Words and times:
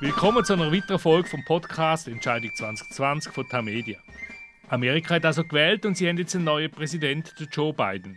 Willkommen 0.00 0.42
zu 0.46 0.54
einer 0.54 0.72
weiteren 0.72 0.98
Folge 0.98 1.28
vom 1.28 1.44
Podcast 1.44 2.08
Entscheidung 2.08 2.54
2020 2.54 3.34
von 3.34 3.46
Tamedia. 3.46 3.98
Amerika 4.70 5.16
hat 5.16 5.26
also 5.26 5.44
gewählt 5.44 5.84
und 5.84 5.94
sie 5.94 6.08
haben 6.08 6.16
jetzt 6.16 6.34
einen 6.34 6.46
neuen 6.46 6.70
Präsidenten, 6.70 7.46
Joe 7.52 7.74
Biden. 7.74 8.16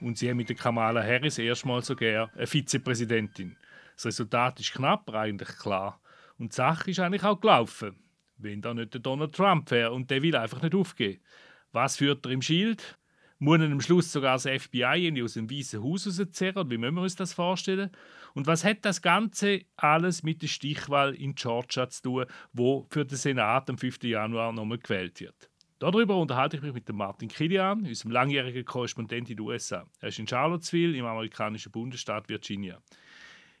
Und 0.00 0.18
sie 0.18 0.28
haben 0.28 0.38
mit 0.38 0.58
Kamala 0.58 1.04
Harris 1.04 1.38
erstmal 1.38 1.84
sogar 1.84 2.32
eine 2.34 2.48
Vizepräsidentin. 2.48 3.56
Das 3.94 4.06
Resultat 4.06 4.58
ist 4.58 4.72
knapp, 4.72 5.08
eigentlich 5.10 5.56
klar. 5.56 6.00
Und 6.36 6.50
die 6.50 6.56
Sache 6.56 6.90
ist 6.90 6.98
eigentlich 6.98 7.22
auch 7.22 7.40
gelaufen. 7.40 7.94
Wenn 8.36 8.60
da 8.60 8.74
nicht 8.74 8.94
der 8.94 9.00
Donald 9.00 9.32
Trump 9.32 9.70
wäre 9.70 9.92
und 9.92 10.10
der 10.10 10.22
will 10.22 10.34
einfach 10.34 10.60
nicht 10.60 10.74
aufgeben. 10.74 11.22
Was 11.70 11.98
führt 11.98 12.26
er 12.26 12.32
im 12.32 12.42
Schild? 12.42 12.98
Muss 13.38 13.60
er 13.60 13.66
am 13.66 13.80
Schluss 13.80 14.10
sogar 14.10 14.34
das 14.34 14.48
FBI 14.48 15.22
aus 15.22 15.34
dem 15.34 15.48
Weißen 15.48 15.80
Haus 15.80 16.08
rauszerren? 16.08 16.68
Wie 16.70 16.76
müssen 16.76 16.96
wir 16.96 17.02
uns 17.02 17.14
das 17.14 17.32
vorstellen? 17.32 17.90
Und 18.34 18.46
was 18.46 18.64
hat 18.64 18.84
das 18.84 19.02
Ganze 19.02 19.62
alles 19.76 20.22
mit 20.22 20.42
der 20.42 20.48
Stichwahl 20.48 21.14
in 21.14 21.34
Georgia 21.34 21.88
zu 21.88 22.02
tun, 22.02 22.26
wo 22.52 22.86
für 22.90 23.04
den 23.04 23.16
Senat 23.16 23.68
am 23.70 23.78
5. 23.78 24.02
Januar 24.04 24.52
nochmal 24.52 24.78
gewählt 24.78 25.20
wird? 25.20 25.50
Darüber 25.80 26.16
unterhalte 26.16 26.56
ich 26.56 26.62
mich 26.62 26.74
mit 26.74 26.92
Martin 26.92 27.28
Kilian, 27.28 27.86
unserem 27.86 28.10
langjährigen 28.10 28.64
Korrespondent 28.66 29.30
in 29.30 29.36
den 29.36 29.46
USA. 29.46 29.86
Er 30.00 30.08
ist 30.08 30.18
in 30.18 30.28
Charlottesville 30.28 30.96
im 30.96 31.06
amerikanischen 31.06 31.72
Bundesstaat 31.72 32.28
Virginia. 32.28 32.82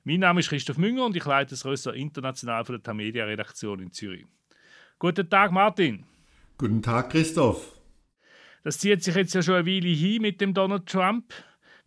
Mein 0.04 0.20
Name 0.20 0.40
ist 0.40 0.50
Christoph 0.50 0.76
Münger 0.76 1.06
und 1.06 1.16
ich 1.16 1.24
leite 1.24 1.50
das 1.50 1.64
Rösser 1.64 1.94
International 1.94 2.64
von 2.64 2.74
der 2.74 2.82
Tamedia 2.82 3.24
Redaktion 3.24 3.80
in 3.80 3.90
Zürich. 3.90 4.26
Guten 4.98 5.30
Tag, 5.30 5.50
Martin. 5.50 6.04
Guten 6.58 6.82
Tag, 6.82 7.10
Christoph. 7.10 7.80
Das 8.62 8.78
zieht 8.78 9.02
sich 9.02 9.14
jetzt 9.14 9.34
ja 9.34 9.42
schon 9.42 9.54
eine 9.54 9.66
Weile 9.66 9.88
hin 9.88 10.20
mit 10.20 10.42
dem 10.42 10.52
Donald 10.52 10.86
Trump. 10.86 11.32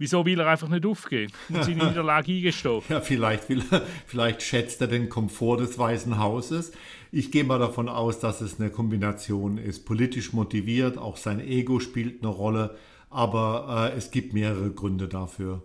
Wieso 0.04 0.26
will 0.26 0.38
er 0.38 0.48
einfach 0.48 0.68
nicht 0.68 0.86
aufgehen 0.86 1.32
und 1.48 1.64
seine 1.64 1.86
Niederlage 1.88 2.34
eingestehen? 2.34 2.82
Ja, 2.90 3.00
vielleicht, 3.00 3.48
will 3.48 3.64
vielleicht 4.06 4.42
schätzt 4.42 4.82
er 4.82 4.88
den 4.88 5.08
Komfort 5.08 5.62
des 5.62 5.80
Weißen 5.80 6.18
Hauses. 6.18 6.74
Ich 7.14 7.32
gehe 7.32 7.46
mal 7.46 7.58
davon 7.58 7.88
aus, 7.88 8.20
dass 8.20 8.42
es 8.42 8.60
eine 8.60 8.70
Kombination 8.70 9.58
ist. 9.58 9.86
Politisch 9.86 10.34
motiviert, 10.34 10.98
auch 10.98 11.16
sein 11.16 11.40
Ego 11.40 11.80
spielt 11.80 12.22
eine 12.22 12.34
Rolle, 12.34 12.76
aber 13.10 13.92
äh, 13.94 13.98
es 13.98 14.12
gibt 14.12 14.34
mehrere 14.34 14.72
Gründe 14.72 15.08
dafür. 15.08 15.64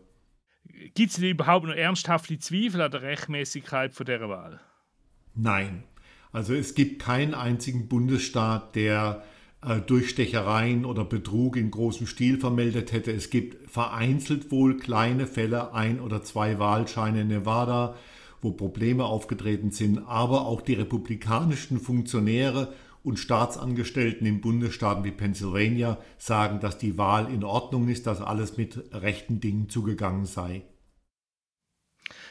Gibt 0.94 1.10
es 1.10 1.16
denn 1.16 1.30
überhaupt 1.30 1.66
noch 1.66 1.74
ernsthafte 1.74 2.38
Zweifel 2.38 2.80
an 2.80 2.92
der 2.92 3.02
Rechtmäßigkeit 3.02 3.92
von 3.92 4.06
der 4.06 4.28
Wahl? 4.28 4.60
Nein. 5.34 5.82
Also 6.30 6.54
es 6.54 6.76
gibt 6.76 7.02
keinen 7.02 7.34
einzigen 7.34 7.88
Bundesstaat, 7.88 8.76
der 8.76 9.24
äh, 9.66 9.80
Durchstechereien 9.80 10.84
oder 10.84 11.04
Betrug 11.04 11.56
in 11.56 11.70
großem 11.70 12.06
Stil 12.06 12.38
vermeldet 12.38 12.92
hätte. 12.92 13.12
Es 13.12 13.30
gibt 13.30 13.70
vereinzelt 13.70 14.50
wohl 14.50 14.76
kleine 14.76 15.26
Fälle, 15.26 15.72
ein 15.74 16.00
oder 16.00 16.22
zwei 16.22 16.58
Wahlscheine 16.58 17.22
in 17.22 17.28
Nevada, 17.28 17.96
wo 18.40 18.52
Probleme 18.52 19.04
aufgetreten 19.04 19.70
sind, 19.70 19.98
aber 20.06 20.46
auch 20.46 20.60
die 20.60 20.74
republikanischen 20.74 21.80
Funktionäre 21.80 22.72
und 23.02 23.18
Staatsangestellten 23.18 24.26
in 24.26 24.40
Bundesstaaten 24.40 25.04
wie 25.04 25.10
Pennsylvania 25.10 25.98
sagen, 26.18 26.60
dass 26.60 26.78
die 26.78 26.98
Wahl 26.98 27.32
in 27.32 27.42
Ordnung 27.42 27.88
ist, 27.88 28.06
dass 28.06 28.20
alles 28.20 28.56
mit 28.56 28.82
rechten 28.92 29.40
Dingen 29.40 29.68
zugegangen 29.68 30.26
sei. 30.26 30.62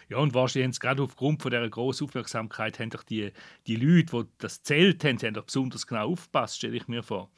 Ja, 0.09 0.17
und 0.17 0.33
wahrscheinlich 0.33 0.79
gerade 0.79 1.03
aufgrund 1.03 1.41
von 1.41 1.51
dieser 1.51 1.69
grossen 1.69 2.05
Aufmerksamkeit 2.05 2.79
haben 2.79 2.89
doch 2.89 3.03
die, 3.03 3.31
die 3.67 3.75
Leute, 3.75 4.23
die 4.23 4.29
das 4.37 4.63
zählt 4.63 5.03
haben, 5.03 5.17
haben 5.17 5.33
doch 5.33 5.43
besonders 5.43 5.85
genau 5.85 6.11
aufgepasst, 6.11 6.57
stelle 6.57 6.77
ich 6.77 6.87
mir 6.87 7.03
vor. 7.03 7.29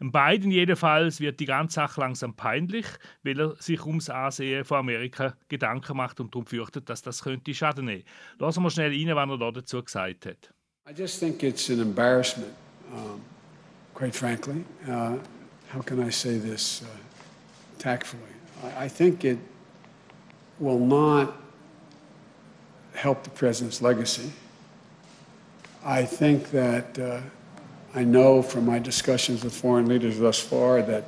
Beiden 0.00 0.50
jedenfalls 0.50 1.20
wird 1.20 1.40
die 1.40 1.46
ganze 1.46 1.76
Sache 1.76 2.00
langsam 2.00 2.34
peinlich, 2.34 2.86
weil 3.22 3.40
er 3.40 3.56
sich 3.58 3.84
ums 3.86 4.10
Ansehen 4.10 4.64
von 4.64 4.78
Amerika 4.78 5.34
Gedanken 5.48 5.96
macht 5.96 6.20
und 6.20 6.34
darum 6.34 6.46
fürchtet, 6.46 6.88
dass 6.90 7.02
das 7.02 7.22
könnte 7.22 7.54
Schaden 7.54 7.86
nehmen. 7.86 8.04
Lassen 8.38 8.62
wir 8.62 8.70
schnell 8.70 8.90
rein, 8.90 9.16
was 9.16 9.30
er 9.30 9.38
da 9.38 9.50
dazu 9.50 9.82
gesagt 9.82 10.26
hat. 10.26 10.52
I 10.86 10.92
just 10.92 11.18
think 11.18 11.42
it's 11.42 11.70
an 11.70 11.80
embarrassment, 11.80 12.52
um, 12.92 13.20
quite 13.94 14.12
frankly. 14.14 14.64
Uh, 14.86 15.16
how 15.72 15.80
can 15.82 16.06
I 16.06 16.10
say 16.10 16.38
this 16.38 16.82
uh, 16.82 16.86
tactfully? 17.78 18.22
I, 18.62 18.84
I 18.84 18.88
think 18.88 19.24
it 19.24 19.38
will 20.58 20.78
not 20.78 21.43
help 22.94 23.24
the 23.24 23.30
president's 23.30 23.82
legacy. 23.82 24.30
I 25.84 26.04
think 26.04 26.50
that 26.50 26.98
uh, 26.98 27.20
I 27.94 28.04
know 28.04 28.42
from 28.42 28.64
my 28.64 28.78
discussions 28.78 29.44
with 29.44 29.54
foreign 29.54 29.86
leaders 29.86 30.18
thus 30.18 30.40
far 30.40 30.80
that 30.82 31.04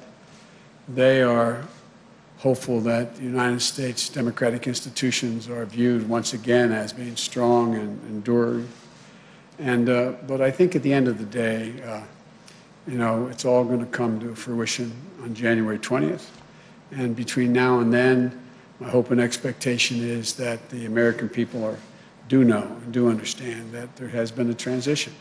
they 0.88 1.22
are 1.22 1.64
hopeful 2.38 2.80
that 2.82 3.16
the 3.16 3.22
United 3.22 3.60
States 3.60 4.08
democratic 4.08 4.66
institutions 4.66 5.48
are 5.48 5.64
viewed 5.64 6.08
once 6.08 6.34
again 6.34 6.70
as 6.72 6.92
being 6.92 7.16
strong 7.16 7.74
and 7.74 8.00
enduring. 8.08 8.68
And 9.58 9.88
uh, 9.88 10.12
but 10.26 10.40
I 10.40 10.50
think 10.50 10.76
at 10.76 10.82
the 10.82 10.92
end 10.92 11.08
of 11.08 11.18
the 11.18 11.24
day, 11.24 11.82
uh, 11.82 12.02
you 12.86 12.98
know, 12.98 13.26
it's 13.28 13.44
all 13.44 13.64
going 13.64 13.80
to 13.80 13.86
come 13.86 14.20
to 14.20 14.34
fruition 14.34 14.92
on 15.22 15.34
January 15.34 15.78
20th. 15.78 16.26
And 16.92 17.16
between 17.16 17.52
now 17.52 17.80
and 17.80 17.92
then, 17.92 18.45
my 18.80 18.88
hope 18.88 19.10
and 19.10 19.20
expectation 19.20 20.00
is 20.00 20.34
that 20.34 20.68
the 20.68 20.86
American 20.86 21.28
people 21.28 21.64
are, 21.64 21.78
do 22.28 22.44
know 22.44 22.62
and 22.62 22.92
do 22.92 23.08
understand 23.08 23.72
that 23.72 23.94
there 23.96 24.08
has 24.08 24.30
been 24.30 24.50
a 24.50 24.54
transition. 24.54 25.14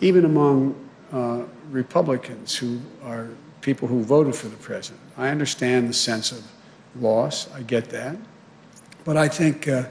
Even 0.00 0.24
among 0.24 0.74
uh, 1.12 1.42
Republicans 1.70 2.56
who 2.56 2.80
are 3.04 3.28
people 3.60 3.86
who 3.86 4.02
voted 4.02 4.34
for 4.34 4.48
the 4.48 4.56
president, 4.56 5.00
I 5.16 5.28
understand 5.28 5.88
the 5.88 5.94
sense 5.94 6.32
of 6.32 6.44
loss. 7.00 7.50
I 7.52 7.62
get 7.62 7.88
that. 7.90 8.16
But 9.04 9.16
I 9.16 9.28
think 9.28 9.68
uh, 9.68 9.84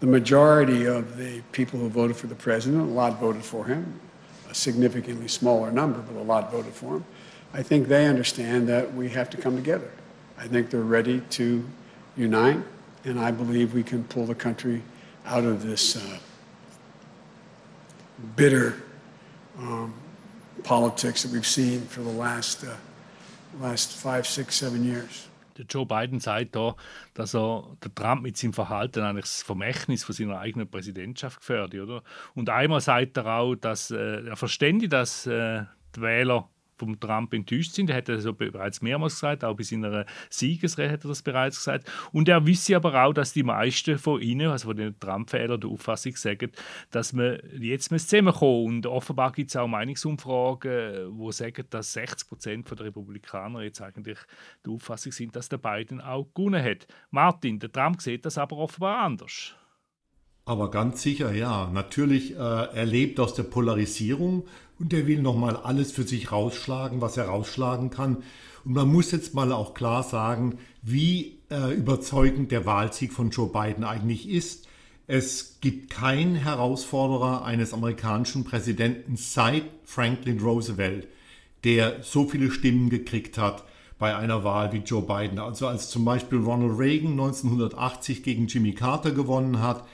the 0.00 0.06
majority 0.06 0.84
of 0.84 1.16
the 1.16 1.40
people 1.52 1.78
who 1.78 1.88
voted 1.88 2.16
for 2.16 2.26
the 2.26 2.34
president, 2.34 2.82
a 2.82 2.92
lot 2.92 3.18
voted 3.18 3.42
for 3.42 3.64
him, 3.64 4.00
a 4.50 4.54
significantly 4.54 5.28
smaller 5.28 5.70
number, 5.70 6.00
but 6.00 6.18
a 6.20 6.22
lot 6.22 6.52
voted 6.52 6.72
for 6.72 6.96
him. 6.96 7.04
I 7.54 7.62
think 7.62 7.88
they 7.88 8.06
understand 8.06 8.68
that 8.68 8.92
we 8.94 9.08
have 9.10 9.30
to 9.30 9.36
come 9.36 9.56
together. 9.56 9.90
I 10.36 10.46
think 10.46 10.70
they're 10.70 10.80
ready 10.80 11.20
to 11.30 11.64
unite, 12.16 12.58
and 13.04 13.18
I 13.18 13.30
believe 13.30 13.74
we 13.74 13.82
can 13.82 14.04
pull 14.04 14.26
the 14.26 14.34
country 14.34 14.82
out 15.26 15.44
of 15.44 15.62
this 15.62 15.96
uh, 15.96 16.18
bitter 18.36 18.74
um, 19.58 19.94
politics 20.62 21.22
that 21.22 21.32
we've 21.32 21.46
seen 21.46 21.82
for 21.82 22.02
the 22.02 22.10
last 22.10 22.64
uh, 22.64 22.74
last 23.60 23.92
five, 23.92 24.26
six, 24.26 24.54
seven 24.54 24.84
years. 24.84 25.28
Der 25.56 25.66
Joe 25.66 25.86
Biden 25.86 26.18
sagt 26.18 26.56
da, 26.56 26.74
dass 27.14 27.32
er 27.32 27.76
der 27.82 27.94
Trump 27.94 28.22
mit 28.22 28.36
seinem 28.36 28.52
Verhalten 28.52 29.04
eigentlich 29.04 29.26
das 29.26 29.42
Vermächtnis 29.42 30.02
von 30.02 30.12
seiner 30.12 30.40
eigenen 30.40 30.68
Präsidentschaft 30.68 31.38
gefährdet, 31.38 31.80
oder? 31.80 32.02
Und 32.34 32.50
einmal 32.50 32.80
sagt 32.80 33.16
er 33.18 33.26
auch, 33.26 33.54
dass 33.54 33.92
äh, 33.92 34.26
er 34.26 34.36
verständigt, 34.36 34.92
dass 34.92 35.26
äh, 35.26 35.62
die 35.94 36.00
Wähler 36.00 36.48
vom 36.84 37.00
Trump 37.00 37.32
enttäuscht 37.34 37.72
sind. 37.72 37.90
Er 37.90 37.96
hat 37.96 38.08
das 38.08 38.24
bereits 38.36 38.82
mehrmals 38.82 39.14
gesagt, 39.14 39.44
auch 39.44 39.56
bei 39.56 39.62
seiner 39.62 40.06
Siegesrede 40.30 40.92
hat 40.92 41.04
er 41.04 41.08
das 41.08 41.22
bereits 41.22 41.58
gesagt. 41.58 41.90
Und 42.12 42.28
er 42.28 42.46
wisse 42.46 42.76
aber 42.76 43.04
auch, 43.04 43.12
dass 43.12 43.32
die 43.32 43.42
meisten 43.42 43.98
von 43.98 44.20
ihnen, 44.20 44.48
also 44.48 44.68
von 44.68 44.76
den 44.76 44.98
Trump-Wählern, 44.98 45.60
der 45.60 45.70
Auffassung 45.70 46.16
sagen, 46.16 46.50
dass 46.90 47.12
man 47.12 47.38
jetzt 47.58 47.90
zusammenkommen 47.90 48.66
Und 48.66 48.86
offenbar 48.86 49.32
gibt 49.32 49.50
es 49.50 49.56
auch 49.56 49.66
Meinungsumfragen, 49.66 51.18
die 51.18 51.32
sagen, 51.32 51.64
dass 51.70 51.92
60 51.92 52.28
Prozent 52.28 52.70
der 52.70 52.86
Republikaner 52.86 53.62
jetzt 53.62 53.80
eigentlich 53.80 54.18
der 54.64 54.72
Auffassung 54.72 55.12
sind, 55.12 55.36
dass 55.36 55.48
der 55.48 55.58
Biden 55.58 56.00
auch 56.00 56.28
gewonnen 56.34 56.62
hat. 56.62 56.86
Martin, 57.10 57.58
der 57.58 57.72
Trump 57.72 58.00
sieht 58.00 58.24
das 58.24 58.38
aber 58.38 58.56
offenbar 58.56 58.98
anders. 58.98 59.54
Aber 60.46 60.70
ganz 60.70 61.02
sicher, 61.02 61.32
ja. 61.32 61.70
Natürlich, 61.72 62.32
äh, 62.32 62.36
er 62.36 62.84
lebt 62.84 63.18
aus 63.18 63.34
der 63.34 63.44
Polarisierung 63.44 64.44
und 64.78 64.92
er 64.92 65.06
will 65.06 65.22
nochmal 65.22 65.56
alles 65.56 65.92
für 65.92 66.02
sich 66.02 66.32
rausschlagen, 66.32 67.00
was 67.00 67.16
er 67.16 67.26
rausschlagen 67.26 67.90
kann. 67.90 68.18
Und 68.64 68.74
man 68.74 68.92
muss 68.92 69.10
jetzt 69.10 69.34
mal 69.34 69.52
auch 69.52 69.74
klar 69.74 70.02
sagen, 70.02 70.58
wie 70.82 71.38
äh, 71.50 71.74
überzeugend 71.74 72.50
der 72.50 72.66
Wahlsieg 72.66 73.12
von 73.12 73.30
Joe 73.30 73.48
Biden 73.48 73.84
eigentlich 73.84 74.28
ist. 74.28 74.68
Es 75.06 75.58
gibt 75.60 75.90
keinen 75.90 76.34
Herausforderer 76.34 77.44
eines 77.44 77.74
amerikanischen 77.74 78.44
Präsidenten 78.44 79.16
seit 79.16 79.64
Franklin 79.84 80.40
Roosevelt, 80.40 81.08
der 81.62 82.02
so 82.02 82.26
viele 82.26 82.50
Stimmen 82.50 82.88
gekriegt 82.90 83.36
hat 83.38 83.64
bei 83.98 84.16
einer 84.16 84.44
Wahl 84.44 84.72
wie 84.72 84.78
Joe 84.78 85.02
Biden. 85.02 85.38
Also 85.38 85.66
als 85.66 85.90
zum 85.90 86.04
Beispiel 86.04 86.38
Ronald 86.38 86.78
Reagan 86.78 87.12
1980 87.12 88.22
gegen 88.22 88.46
Jimmy 88.46 88.72
Carter 88.72 89.12
gewonnen 89.12 89.60
hat, 89.60 89.84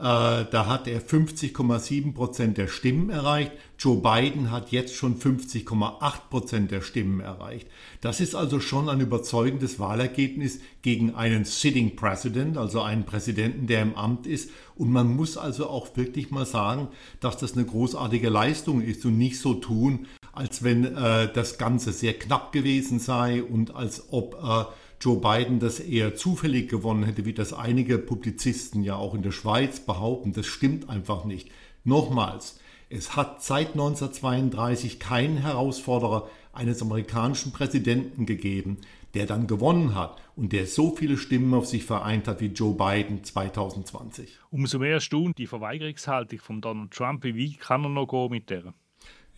da 0.00 0.66
hat 0.66 0.88
er 0.88 1.02
50,7 1.02 2.14
Prozent 2.14 2.56
der 2.56 2.68
Stimmen 2.68 3.10
erreicht. 3.10 3.52
Joe 3.78 3.96
Biden 3.96 4.50
hat 4.50 4.72
jetzt 4.72 4.94
schon 4.94 5.18
50,8 5.18 6.12
Prozent 6.30 6.70
der 6.70 6.80
Stimmen 6.80 7.20
erreicht. 7.20 7.66
Das 8.00 8.20
ist 8.20 8.34
also 8.34 8.60
schon 8.60 8.88
ein 8.88 9.00
überzeugendes 9.00 9.78
Wahlergebnis 9.78 10.60
gegen 10.82 11.14
einen 11.14 11.44
Sitting 11.44 11.96
President, 11.96 12.56
also 12.56 12.80
einen 12.80 13.04
Präsidenten, 13.04 13.66
der 13.66 13.82
im 13.82 13.94
Amt 13.94 14.26
ist. 14.26 14.50
Und 14.74 14.90
man 14.90 15.14
muss 15.14 15.36
also 15.36 15.68
auch 15.68 15.96
wirklich 15.96 16.30
mal 16.30 16.46
sagen, 16.46 16.88
dass 17.20 17.36
das 17.36 17.54
eine 17.54 17.66
großartige 17.66 18.30
Leistung 18.30 18.80
ist 18.82 19.04
und 19.04 19.18
nicht 19.18 19.38
so 19.38 19.54
tun, 19.54 20.06
als 20.32 20.62
wenn 20.62 20.84
äh, 20.84 21.30
das 21.32 21.58
Ganze 21.58 21.92
sehr 21.92 22.14
knapp 22.14 22.52
gewesen 22.52 23.00
sei 23.00 23.42
und 23.42 23.74
als 23.74 24.04
ob 24.10 24.34
äh, 24.42 24.64
Joe 25.00 25.16
Biden 25.16 25.60
das 25.60 25.80
eher 25.80 26.14
zufällig 26.14 26.68
gewonnen 26.68 27.04
hätte, 27.04 27.24
wie 27.24 27.32
das 27.32 27.54
einige 27.54 27.98
Publizisten 27.98 28.82
ja 28.82 28.96
auch 28.96 29.14
in 29.14 29.22
der 29.22 29.32
Schweiz 29.32 29.80
behaupten. 29.80 30.34
Das 30.34 30.46
stimmt 30.46 30.90
einfach 30.90 31.24
nicht. 31.24 31.50
Nochmals, 31.84 32.60
es 32.90 33.16
hat 33.16 33.42
seit 33.42 33.68
1932 33.68 35.00
keinen 35.00 35.38
Herausforderer 35.38 36.28
eines 36.52 36.82
amerikanischen 36.82 37.52
Präsidenten 37.52 38.26
gegeben, 38.26 38.78
der 39.14 39.24
dann 39.24 39.46
gewonnen 39.46 39.94
hat 39.94 40.20
und 40.36 40.52
der 40.52 40.66
so 40.66 40.94
viele 40.94 41.16
Stimmen 41.16 41.54
auf 41.54 41.66
sich 41.66 41.84
vereint 41.84 42.28
hat 42.28 42.40
wie 42.42 42.46
Joe 42.46 42.74
Biden 42.74 43.24
2020. 43.24 44.38
Umso 44.50 44.78
mehr 44.78 44.92
erstaunt 44.92 45.38
die 45.38 45.46
Verweigerungshaltung 45.46 46.40
von 46.40 46.60
Donald 46.60 46.90
Trump. 46.90 47.24
Wie 47.24 47.54
kann 47.54 47.84
er 47.84 47.88
noch 47.88 48.06
gehen 48.06 48.30
mit 48.30 48.50
der? 48.50 48.74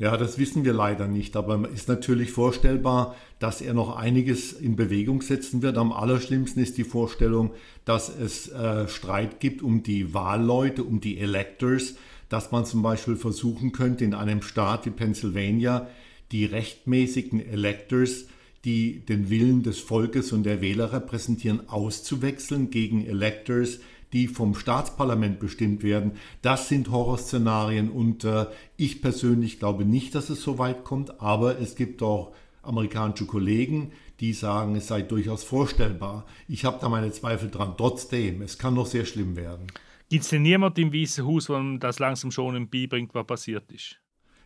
Ja, 0.02 0.16
das 0.16 0.37
wissen 0.37 0.64
wir 0.64 0.72
leider 0.72 1.06
nicht, 1.06 1.37
aber 1.37 1.62
es 1.72 1.82
ist 1.82 1.88
natürlich 1.88 2.32
vorstellbar, 2.32 3.14
dass 3.38 3.60
er 3.60 3.72
noch 3.72 3.94
einiges 3.94 4.52
in 4.52 4.75
Bewegung 4.75 5.22
setzen 5.22 5.62
wird. 5.62 5.78
Am 5.78 5.93
allerschlimmsten 5.93 6.60
ist 6.60 6.76
die 6.76 6.82
Vorstellung, 6.82 7.52
dass 7.84 8.08
es 8.08 8.49
äh, 8.49 8.88
Streit 8.88 9.38
gibt 9.38 9.62
um 9.62 9.84
die 9.84 10.12
Wahlleute, 10.12 10.82
um 10.82 11.00
die 11.00 11.19
Electors, 11.19 11.94
dass 12.28 12.50
man 12.50 12.64
zum 12.64 12.82
Beispiel 12.82 13.14
versuchen 13.14 13.70
könnte, 13.70 14.04
in 14.04 14.12
einem 14.12 14.43
Staat 14.43 14.87
wie 14.87 14.90
Pennsylvania 14.90 15.87
die 16.32 16.46
rechtmäßigen 16.46 17.38
Electors 17.38 18.25
die 18.64 19.00
den 19.00 19.28
Willen 19.28 19.62
des 19.62 19.81
Volkes 19.81 20.32
und 20.32 20.44
der 20.44 20.60
Wähler 20.60 20.93
repräsentieren, 20.93 21.69
auszuwechseln 21.69 22.70
gegen 22.70 23.05
Electors, 23.05 23.81
die 24.12 24.28
vom 24.28 24.54
Staatsparlament 24.54 25.40
bestimmt 25.40 25.82
werden. 25.82 26.12
Das 26.42 26.68
sind 26.68 26.90
Horrorszenarien 26.90 27.90
und 27.90 28.24
äh, 28.24 28.46
ich 28.76 29.02
persönlich 29.02 29.58
glaube 29.58 29.84
nicht, 29.84 30.14
dass 30.14 30.30
es 30.30 30.42
so 30.42 30.58
weit 30.58 30.84
kommt, 30.84 31.20
aber 31.20 31.58
es 31.60 31.74
gibt 31.74 32.02
auch 32.02 32.32
amerikanische 32.62 33.26
Kollegen, 33.26 33.92
die 34.20 34.32
sagen, 34.32 34.76
es 34.76 34.86
sei 34.86 35.02
durchaus 35.02 35.42
vorstellbar. 35.42 36.26
Ich 36.46 36.64
habe 36.64 36.78
da 36.80 36.88
meine 36.88 37.10
Zweifel 37.10 37.50
dran. 37.50 37.74
Trotzdem, 37.76 38.42
es 38.42 38.58
kann 38.58 38.74
noch 38.74 38.86
sehr 38.86 39.04
schlimm 39.04 39.36
werden. 39.36 39.66
Gibt 40.08 40.24
es 40.24 40.30
denn 40.30 40.42
niemand 40.42 40.78
im 40.78 40.92
Weißen 40.92 41.26
Haus, 41.26 41.48
wo 41.48 41.76
das 41.78 41.98
langsam 41.98 42.30
schon 42.30 42.68
beibringt, 42.68 43.14
was 43.14 43.26
passiert 43.26 43.72
ist? 43.72 43.96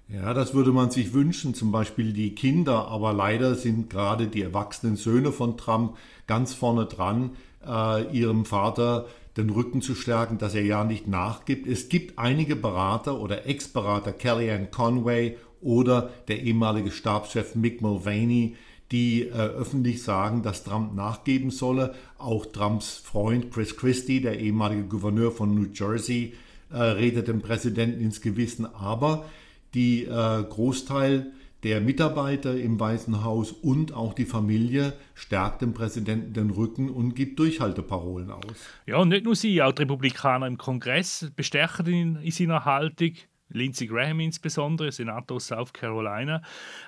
Ja, 0.08 0.32
das 0.32 0.54
würde 0.54 0.70
man 0.70 0.92
sich 0.92 1.12
wünschen, 1.12 1.52
zum 1.52 1.72
Beispiel 1.72 2.12
die 2.12 2.34
Kinder, 2.34 2.86
aber 2.86 3.12
leider 3.12 3.56
sind 3.56 3.90
gerade 3.90 4.28
die 4.28 4.42
erwachsenen 4.42 4.94
Söhne 4.94 5.32
von 5.32 5.56
Trump 5.56 5.96
ganz 6.28 6.54
vorne 6.54 6.86
dran, 6.86 7.32
äh, 7.66 8.16
ihrem 8.16 8.44
Vater 8.44 9.06
den 9.37 9.50
Rücken 9.50 9.83
zu 9.83 9.94
stärken, 9.94 10.38
dass 10.38 10.55
er 10.55 10.65
ja 10.65 10.85
nicht 10.85 11.06
nachgibt. 11.06 11.67
Es 11.67 11.88
gibt 11.88 12.19
einige 12.19 12.56
Berater 12.56 13.21
oder 13.21 13.47
Ex-Berater, 13.47 14.12
Kellyanne 14.12 14.69
Conway 14.71 15.37
oder 15.61 16.11
der 16.29 16.43
ehemalige 16.43 16.91
Stabschef 16.91 17.55
Mick 17.55 17.83
Mulvaney, 17.83 18.56
die 18.93 19.23
äh, 19.23 19.33
öffentlich 19.33 20.03
sagen, 20.03 20.43
dass 20.43 20.65
Trump 20.65 20.94
nachgeben 20.94 21.50
solle. 21.50 21.94
Auch 22.19 22.47
Trumps 22.47 22.97
Freund 22.97 23.50
Chris 23.53 23.77
Christie, 23.77 24.21
der 24.21 24.38
ehemalige 24.38 24.85
Gouverneur 24.85 25.33
von 25.33 25.55
New 25.55 25.67
Jersey, 25.73 26.35
äh, 26.71 26.79
redet 26.79 27.29
dem 27.29 27.43
Präsidenten 27.43 28.00
ins 28.00 28.21
Gewissen. 28.21 28.67
Aber 28.67 29.27
die 29.75 30.05
äh, 30.05 30.43
Großteil 30.44 31.33
der 31.66 31.80
Mitarbeiter 31.80 32.56
im 32.56 32.78
Weißen 32.78 33.24
Haus 33.24 33.50
und 33.50 33.92
auch 33.92 34.14
die 34.14 34.24
Familie 34.24 34.92
stärkt 35.16 35.62
dem 35.62 35.74
Präsidenten 35.74 36.32
den 36.32 36.50
Rücken 36.50 36.88
und 36.88 37.16
gibt 37.16 37.40
Durchhalteparolen 37.40 38.30
aus. 38.30 38.68
Ja, 38.86 38.98
und 38.98 39.08
nicht 39.08 39.24
nur 39.24 39.34
sie, 39.34 39.60
auch 39.60 39.72
die 39.72 39.82
Republikaner 39.82 40.46
im 40.46 40.58
Kongress 40.58 41.28
bestärken 41.34 41.86
ihn 41.88 42.16
in 42.22 42.30
seiner 42.30 42.64
Haltung. 42.64 43.14
Lindsey 43.48 43.88
Graham 43.88 44.20
insbesondere, 44.20 44.92
Senator 44.92 45.40
South 45.40 45.72
Carolina. 45.72 46.40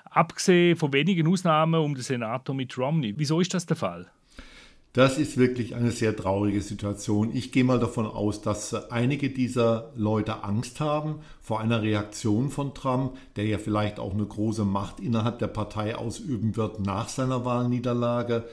Abgesehen 0.05 0.77
von 0.77 0.93
wenigen 0.93 1.27
Ausnahmen 1.27 1.81
um 1.81 1.97
den 1.97 2.05
Senator 2.05 2.55
Mitt 2.55 2.79
Romney. 2.79 3.15
Wieso 3.17 3.41
ist 3.41 3.55
das 3.55 3.67
der 3.67 3.77
Fall? 3.77 4.09
Das 4.99 5.17
ist 5.17 5.37
wirklich 5.37 5.77
eine 5.77 5.93
sehr 5.93 6.17
traurige 6.17 6.61
Situation. 6.61 7.31
Ich 7.33 7.53
gehe 7.53 7.63
mal 7.63 7.79
davon 7.79 8.05
aus, 8.05 8.43
dass 8.43 8.91
einige 8.91 9.31
dieser 9.31 9.93
Leute 9.95 10.43
Angst 10.43 10.81
haben 10.81 11.21
vor 11.41 11.61
einer 11.61 11.83
Reaktion 11.83 12.51
von 12.51 12.75
Trump, 12.75 13.17
der 13.37 13.47
ja 13.47 13.59
vielleicht 13.59 14.01
auch 14.01 14.13
eine 14.13 14.27
große 14.27 14.65
Macht 14.65 14.99
innerhalb 14.99 15.39
der 15.39 15.47
Partei 15.47 15.95
ausüben 15.95 16.57
wird 16.57 16.81
nach 16.81 17.09
seiner 17.09 17.45
Wahlniederlage. 17.45 18.49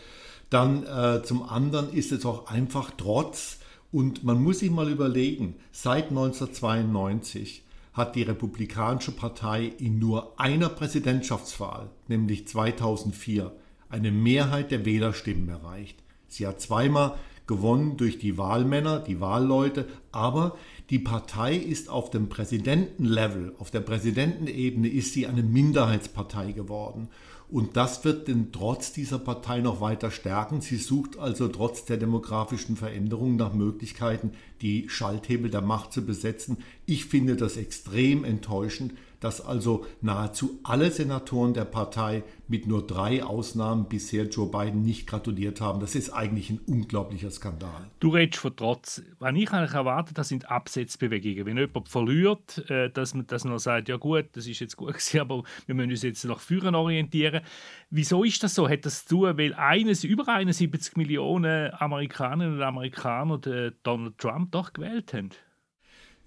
Dann 0.52 0.86
äh, 0.86 1.24
zum 1.24 1.42
anderen 1.42 1.92
ist 1.92 2.12
es 2.12 2.28
auch 2.28 2.46
einfach 2.46 2.92
Trotz. 2.96 3.58
Und 3.92 4.24
man 4.24 4.40
muss 4.40 4.60
sich 4.60 4.70
mal 4.70 4.92
überlegen, 4.92 5.56
seit 5.72 6.10
1992 6.10 7.64
hat 7.94 8.16
die 8.16 8.22
Republikanische 8.22 9.14
Partei 9.14 9.74
in 9.80 9.98
nur 9.98 10.40
einer 10.40 10.70
Präsidentschaftswahl, 10.70 11.90
nämlich 12.08 12.48
2004, 12.48 13.52
eine 13.90 14.12
Mehrheit 14.12 14.70
der 14.70 14.86
Wählerstimmen 14.86 15.50
erreicht. 15.50 16.05
Sie 16.27 16.45
hat 16.48 16.62
zweimal 16.62 17.16
gewonnen 17.48 17.98
durch 17.98 18.18
die 18.18 18.38
Wahlmänner, 18.38 19.00
die 19.00 19.22
Wahlleute, 19.22 19.88
aber 20.12 20.57
die 20.89 21.00
Partei 21.00 21.56
ist 21.56 21.89
auf 21.89 22.10
dem 22.10 22.30
Präsidentenlevel, 22.30 23.54
auf 23.60 23.72
der 23.72 23.81
Präsidentenebene 23.81 24.88
ist 24.88 25.13
sie 25.13 25.27
eine 25.27 25.44
Minderheitspartei 25.44 26.51
geworden. 26.51 27.10
Und 27.48 27.77
das 27.77 28.04
wird 28.04 28.27
den 28.27 28.51
Trotz 28.51 28.92
dieser 28.92 29.19
Partei 29.19 29.62
noch 29.62 29.80
weiter 29.80 30.10
stärken. 30.10 30.62
Sie 30.62 30.77
sucht 30.77 31.19
also 31.19 31.48
trotz 31.48 31.86
der 31.86 31.98
demografischen 31.98 32.75
Veränderungen 32.75 33.36
nach 33.36 33.54
Möglichkeiten, 33.54 34.31
die 34.62 34.89
Schalthebel 34.89 35.51
der 35.51 35.62
Macht 35.62 35.94
zu 35.94 36.04
besetzen. 36.06 36.57
Ich 36.88 37.06
finde 37.06 37.36
das 37.36 37.57
extrem 37.57 38.24
enttäuschend, 38.24 38.94
dass 39.25 39.42
also 39.44 39.88
nahezu 40.01 40.60
alle 40.63 40.92
Senatoren 40.92 41.56
der 41.56 41.66
Partei 41.66 42.24
mit 42.48 42.68
nur 42.68 42.86
drei 42.86 43.24
Ausnahmen 43.24 43.86
bisher 43.89 44.25
Joe 44.25 44.48
Biden 44.48 44.83
nicht 44.83 45.07
gratuliert 45.07 45.62
haben. 45.62 45.80
Das 45.80 45.95
ist 45.95 46.12
eigentlich 46.12 46.51
ein 46.51 46.60
unglaublicher 46.68 47.31
Skandal. 47.31 47.89
Du 48.00 48.10
redest 48.10 48.39
von 48.39 48.56
Trotz. 48.56 49.01
Was 49.18 49.33
ich 49.33 49.51
eigentlich 49.51 49.74
erwarte, 49.74 50.13
das 50.13 50.27
sind 50.27 50.51
Absetzbewegungen. 50.51 51.48
Wenn 51.48 51.57
jemand 51.57 51.89
verliert, 51.89 52.69
äh, 52.69 52.92
dass 52.92 53.16
man, 53.16 53.25
dass 53.25 53.45
man 53.45 53.57
sagt, 53.57 53.89
ja 53.89 53.98
gut, 53.98 54.25
das 54.33 54.45
ist 54.45 54.60
jetzt 54.60 54.77
gut 54.77 54.89
gewesen, 54.94 55.19
aber 55.19 55.44
wir 55.66 55.74
müssen 55.74 55.89
uns 55.89 56.04
jetzt 56.04 56.24
nach 56.25 56.39
vorne 56.39 56.77
orientieren. 56.77 57.42
Wieso 57.89 58.24
ist 58.24 58.44
das 58.44 58.54
so? 58.54 58.69
Hat 58.69 58.86
das 58.86 59.06
zu 59.06 59.16
tun, 59.16 59.38
weil 59.39 59.56
eines, 59.56 60.04
über 60.04 60.27
71 60.27 60.98
Millionen 60.98 61.74
Amerikanerinnen 61.74 62.60
und 62.60 62.63
Amerikaner 62.63 63.39
Donald 63.81 64.19
Trump 64.19 64.51
doch 64.51 64.72
gewählt 64.72 65.16
haben? 65.16 65.31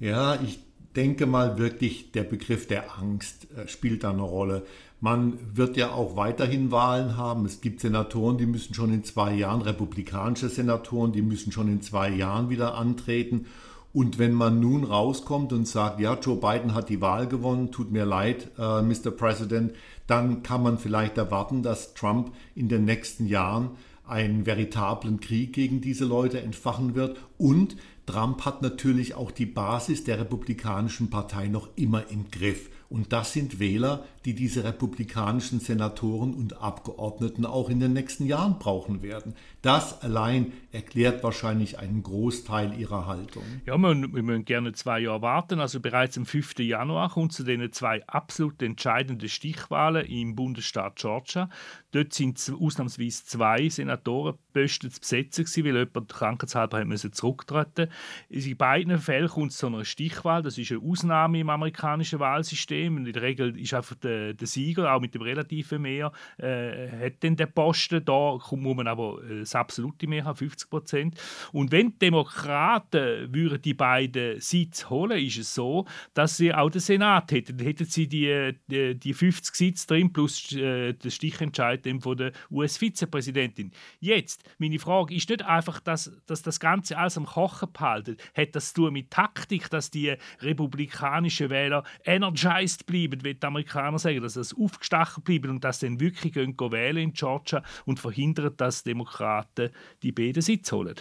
Ja, 0.00 0.34
ich 0.42 0.67
denke 0.98 1.26
mal 1.26 1.58
wirklich, 1.58 2.10
der 2.10 2.24
Begriff 2.24 2.66
der 2.66 2.98
Angst 2.98 3.46
äh, 3.56 3.68
spielt 3.68 4.02
da 4.02 4.10
eine 4.10 4.22
Rolle. 4.22 4.64
Man 5.00 5.38
wird 5.54 5.76
ja 5.76 5.92
auch 5.92 6.16
weiterhin 6.16 6.72
Wahlen 6.72 7.16
haben. 7.16 7.46
Es 7.46 7.60
gibt 7.60 7.80
Senatoren, 7.80 8.36
die 8.36 8.46
müssen 8.46 8.74
schon 8.74 8.92
in 8.92 9.04
zwei 9.04 9.32
Jahren, 9.32 9.62
republikanische 9.62 10.48
Senatoren, 10.48 11.12
die 11.12 11.22
müssen 11.22 11.52
schon 11.52 11.68
in 11.68 11.82
zwei 11.82 12.10
Jahren 12.10 12.50
wieder 12.50 12.74
antreten. 12.74 13.46
Und 13.92 14.18
wenn 14.18 14.32
man 14.32 14.58
nun 14.58 14.82
rauskommt 14.82 15.52
und 15.52 15.68
sagt, 15.68 16.00
ja, 16.00 16.18
Joe 16.20 16.36
Biden 16.36 16.74
hat 16.74 16.88
die 16.88 17.00
Wahl 17.00 17.28
gewonnen, 17.28 17.70
tut 17.70 17.92
mir 17.92 18.04
leid, 18.04 18.50
äh, 18.58 18.82
Mr. 18.82 19.12
President, 19.12 19.74
dann 20.08 20.42
kann 20.42 20.64
man 20.64 20.78
vielleicht 20.78 21.16
erwarten, 21.16 21.62
dass 21.62 21.94
Trump 21.94 22.32
in 22.56 22.68
den 22.68 22.84
nächsten 22.84 23.26
Jahren 23.26 23.70
einen 24.04 24.46
veritablen 24.46 25.20
Krieg 25.20 25.52
gegen 25.52 25.80
diese 25.80 26.06
Leute 26.06 26.40
entfachen 26.40 26.96
wird 26.96 27.18
und 27.38 27.76
Trump 28.08 28.46
hat 28.46 28.62
natürlich 28.62 29.14
auch 29.16 29.30
die 29.30 29.44
Basis 29.44 30.02
der 30.02 30.18
Republikanischen 30.18 31.10
Partei 31.10 31.48
noch 31.48 31.68
immer 31.76 32.08
im 32.08 32.30
Griff. 32.30 32.70
Und 32.88 33.12
das 33.12 33.34
sind 33.34 33.60
Wähler, 33.60 34.06
die 34.28 34.34
diese 34.34 34.62
republikanischen 34.62 35.58
Senatoren 35.58 36.34
und 36.34 36.60
Abgeordneten 36.60 37.46
auch 37.46 37.70
in 37.70 37.80
den 37.80 37.94
nächsten 37.94 38.26
Jahren 38.26 38.58
brauchen 38.58 39.00
werden. 39.00 39.34
Das 39.62 40.02
allein 40.02 40.52
erklärt 40.70 41.24
wahrscheinlich 41.24 41.78
einen 41.78 42.02
Großteil 42.02 42.78
ihrer 42.78 43.06
Haltung. 43.06 43.42
Ja, 43.64 43.78
wir, 43.78 43.94
wir 43.94 44.22
müssen 44.22 44.44
gerne 44.44 44.72
zwei 44.72 45.00
Jahre 45.00 45.22
warten. 45.22 45.60
Also 45.60 45.80
bereits 45.80 46.18
am 46.18 46.26
5. 46.26 46.58
Januar 46.58 47.08
kommt 47.08 47.32
zu 47.32 47.42
den 47.42 47.72
zwei 47.72 48.06
absolut 48.06 48.60
entscheidenden 48.60 49.30
Stichwahlen 49.30 50.04
im 50.04 50.36
Bundesstaat 50.36 50.96
Georgia. 50.96 51.48
Dort 51.92 52.12
sind 52.12 52.38
ausnahmsweise 52.60 53.24
zwei 53.24 53.66
Senatorenposten 53.70 54.90
zu 54.90 55.00
besetzen, 55.00 55.46
weil 55.64 55.86
jemand 55.86 56.12
krankheitshalber 56.12 56.84
zurücktreten 57.12 57.88
musste. 58.28 58.48
In 58.48 58.56
beiden 58.58 58.98
Fällen 58.98 59.28
kommt 59.28 59.52
es 59.52 59.56
zu 59.56 59.68
einer 59.68 59.86
Stichwahl. 59.86 60.42
Das 60.42 60.58
ist 60.58 60.70
eine 60.70 60.82
Ausnahme 60.82 61.40
im 61.40 61.48
amerikanischen 61.48 62.20
Wahlsystem. 62.20 62.98
In 62.98 63.10
der 63.10 63.22
Regel 63.22 63.58
ist 63.58 63.72
einfach 63.72 63.96
der, 63.96 64.17
der 64.34 64.46
Sieger, 64.46 64.92
auch 64.92 65.00
mit 65.00 65.14
dem 65.14 65.22
relativen 65.22 65.82
Mehr, 65.82 66.12
äh, 66.38 67.06
hat 67.06 67.14
dann 67.20 67.36
den 67.36 67.52
Posten. 67.52 68.04
Da 68.04 68.38
muss 68.50 68.76
man 68.76 68.86
aber 68.86 69.22
äh, 69.22 69.40
das 69.40 69.54
absolute 69.54 70.06
Mehr 70.06 70.24
haben, 70.24 70.36
50 70.36 70.70
Prozent. 70.70 71.20
Und 71.52 71.72
wenn 71.72 71.90
die 71.90 71.98
Demokraten 71.98 73.32
würden 73.32 73.60
die 73.60 73.74
beiden 73.74 74.40
Sitze 74.40 74.88
holen, 74.90 75.18
ist 75.18 75.38
es 75.38 75.54
so, 75.54 75.86
dass 76.14 76.36
sie 76.36 76.52
auch 76.54 76.70
den 76.70 76.80
Senat 76.80 77.30
hätten. 77.32 77.56
Dann 77.56 77.66
hätten 77.66 77.84
sie 77.84 78.06
die, 78.06 78.54
die, 78.68 78.94
die 78.94 79.14
50 79.14 79.54
Sitze 79.54 79.86
drin 79.86 80.12
plus 80.12 80.52
äh, 80.52 80.92
den 80.92 81.10
Stichentscheid 81.10 81.86
von 82.00 82.16
der 82.16 82.32
US-Vizepräsidentin. 82.50 83.72
Jetzt, 84.00 84.44
meine 84.58 84.78
Frage 84.78 85.14
ist 85.14 85.28
nicht 85.28 85.42
einfach, 85.42 85.80
dass, 85.80 86.12
dass 86.26 86.42
das 86.42 86.60
Ganze 86.60 86.96
alles 86.96 87.16
am 87.16 87.26
Kochen 87.26 87.72
behalten. 87.72 88.16
Hat 88.36 88.54
das 88.54 88.72
zu 88.72 88.82
tun 88.82 88.92
mit 88.92 89.10
Taktik, 89.10 89.70
dass 89.70 89.90
die 89.90 90.14
republikanischen 90.40 91.50
Wähler 91.50 91.84
energized 92.04 92.86
bleiben, 92.86 93.22
wie 93.24 93.34
die 93.34 93.46
Amerikaner 93.46 93.98
sagen, 93.98 94.07
dass 94.16 94.34
das 94.34 94.54
aufgestachelt 94.54 95.24
bleiben 95.24 95.50
und 95.50 95.64
dass 95.64 95.80
dann 95.80 96.00
wirklich 96.00 96.32
gehen, 96.32 96.56
gehen 96.56 96.72
wählen 96.72 96.98
in 96.98 97.12
Georgia 97.12 97.62
und 97.84 98.00
verhindern, 98.00 98.54
dass 98.56 98.82
Demokraten 98.82 99.70
die 100.02 100.12
beiden 100.12 100.42
Sitze 100.42 100.76
holen? 100.76 100.96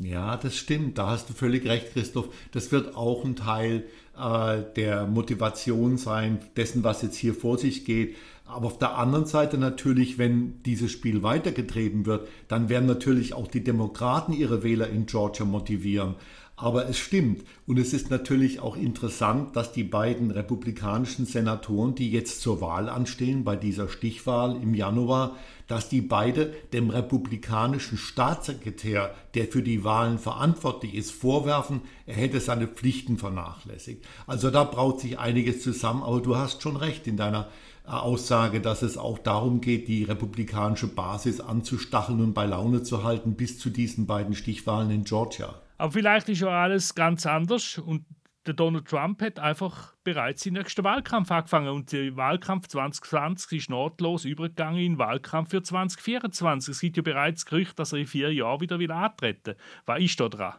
Ja, 0.00 0.36
das 0.36 0.56
stimmt. 0.56 0.98
Da 0.98 1.08
hast 1.08 1.28
du 1.28 1.34
völlig 1.34 1.64
recht, 1.66 1.92
Christoph. 1.92 2.34
Das 2.52 2.72
wird 2.72 2.96
auch 2.96 3.24
ein 3.24 3.36
Teil 3.36 3.84
äh, 4.18 4.62
der 4.76 5.06
Motivation 5.06 5.96
sein, 5.96 6.40
dessen, 6.56 6.82
was 6.82 7.02
jetzt 7.02 7.16
hier 7.16 7.34
vor 7.34 7.58
sich 7.58 7.84
geht. 7.84 8.16
Aber 8.52 8.66
auf 8.66 8.78
der 8.78 8.98
anderen 8.98 9.24
Seite 9.24 9.56
natürlich, 9.56 10.18
wenn 10.18 10.62
dieses 10.64 10.92
Spiel 10.92 11.22
weitergetrieben 11.22 12.06
wird, 12.06 12.28
dann 12.48 12.68
werden 12.68 12.86
natürlich 12.86 13.34
auch 13.34 13.46
die 13.46 13.64
Demokraten 13.64 14.32
ihre 14.32 14.62
Wähler 14.62 14.88
in 14.88 15.06
Georgia 15.06 15.46
motivieren. 15.46 16.16
Aber 16.54 16.88
es 16.88 16.98
stimmt. 16.98 17.42
Und 17.66 17.78
es 17.78 17.92
ist 17.92 18.10
natürlich 18.10 18.60
auch 18.60 18.76
interessant, 18.76 19.56
dass 19.56 19.72
die 19.72 19.84
beiden 19.84 20.30
republikanischen 20.30 21.24
Senatoren, 21.24 21.94
die 21.94 22.12
jetzt 22.12 22.40
zur 22.40 22.60
Wahl 22.60 22.88
anstehen, 22.88 23.42
bei 23.42 23.56
dieser 23.56 23.88
Stichwahl 23.88 24.54
im 24.62 24.74
Januar, 24.74 25.36
dass 25.66 25.88
die 25.88 26.02
beide 26.02 26.52
dem 26.72 26.90
republikanischen 26.90 27.96
Staatssekretär, 27.96 29.14
der 29.34 29.46
für 29.46 29.62
die 29.62 29.82
Wahlen 29.82 30.18
verantwortlich 30.18 30.94
ist, 30.94 31.10
vorwerfen, 31.10 31.80
er 32.06 32.16
hätte 32.16 32.38
seine 32.38 32.68
Pflichten 32.68 33.16
vernachlässigt. 33.16 34.04
Also 34.26 34.50
da 34.50 34.64
braut 34.64 35.00
sich 35.00 35.18
einiges 35.18 35.62
zusammen. 35.62 36.02
Aber 36.02 36.20
du 36.20 36.36
hast 36.36 36.62
schon 36.62 36.76
recht 36.76 37.06
in 37.06 37.16
deiner 37.16 37.48
Aussage, 37.84 38.60
dass 38.60 38.82
es 38.82 38.96
auch 38.96 39.18
darum 39.18 39.60
geht, 39.60 39.88
die 39.88 40.04
republikanische 40.04 40.86
Basis 40.86 41.40
anzustacheln 41.40 42.20
und 42.20 42.34
bei 42.34 42.46
Laune 42.46 42.82
zu 42.82 43.02
halten 43.02 43.34
bis 43.34 43.58
zu 43.58 43.70
diesen 43.70 44.06
beiden 44.06 44.34
Stichwahlen 44.34 44.90
in 44.90 45.04
Georgia. 45.04 45.54
Aber 45.78 45.92
vielleicht 45.92 46.28
ist 46.28 46.40
ja 46.40 46.48
alles 46.48 46.94
ganz 46.94 47.26
anders 47.26 47.78
und 47.78 48.04
der 48.46 48.54
Donald 48.54 48.86
Trump 48.86 49.22
hat 49.22 49.38
einfach 49.38 49.94
bereits 50.02 50.42
seinen 50.42 50.54
nächsten 50.54 50.82
Wahlkampf 50.82 51.30
angefangen 51.30 51.68
und 51.68 51.92
der 51.92 52.16
Wahlkampf 52.16 52.68
2020 52.68 53.58
ist 53.58 53.70
notlos 53.70 54.24
übergegangen 54.24 54.80
in 54.80 54.92
den 54.92 54.98
Wahlkampf 54.98 55.50
für 55.50 55.62
2024. 55.62 56.72
Es 56.72 56.80
gibt 56.80 56.96
ja 56.96 57.02
bereits 57.02 57.46
Gerüchte, 57.46 57.76
dass 57.76 57.92
er 57.92 58.00
in 58.00 58.06
vier 58.06 58.32
Jahren 58.32 58.60
wieder 58.60 58.78
will 58.78 58.90
antreten. 58.90 59.54
Was 59.86 60.00
ist 60.00 60.18
da 60.18 60.28
dran? 60.28 60.54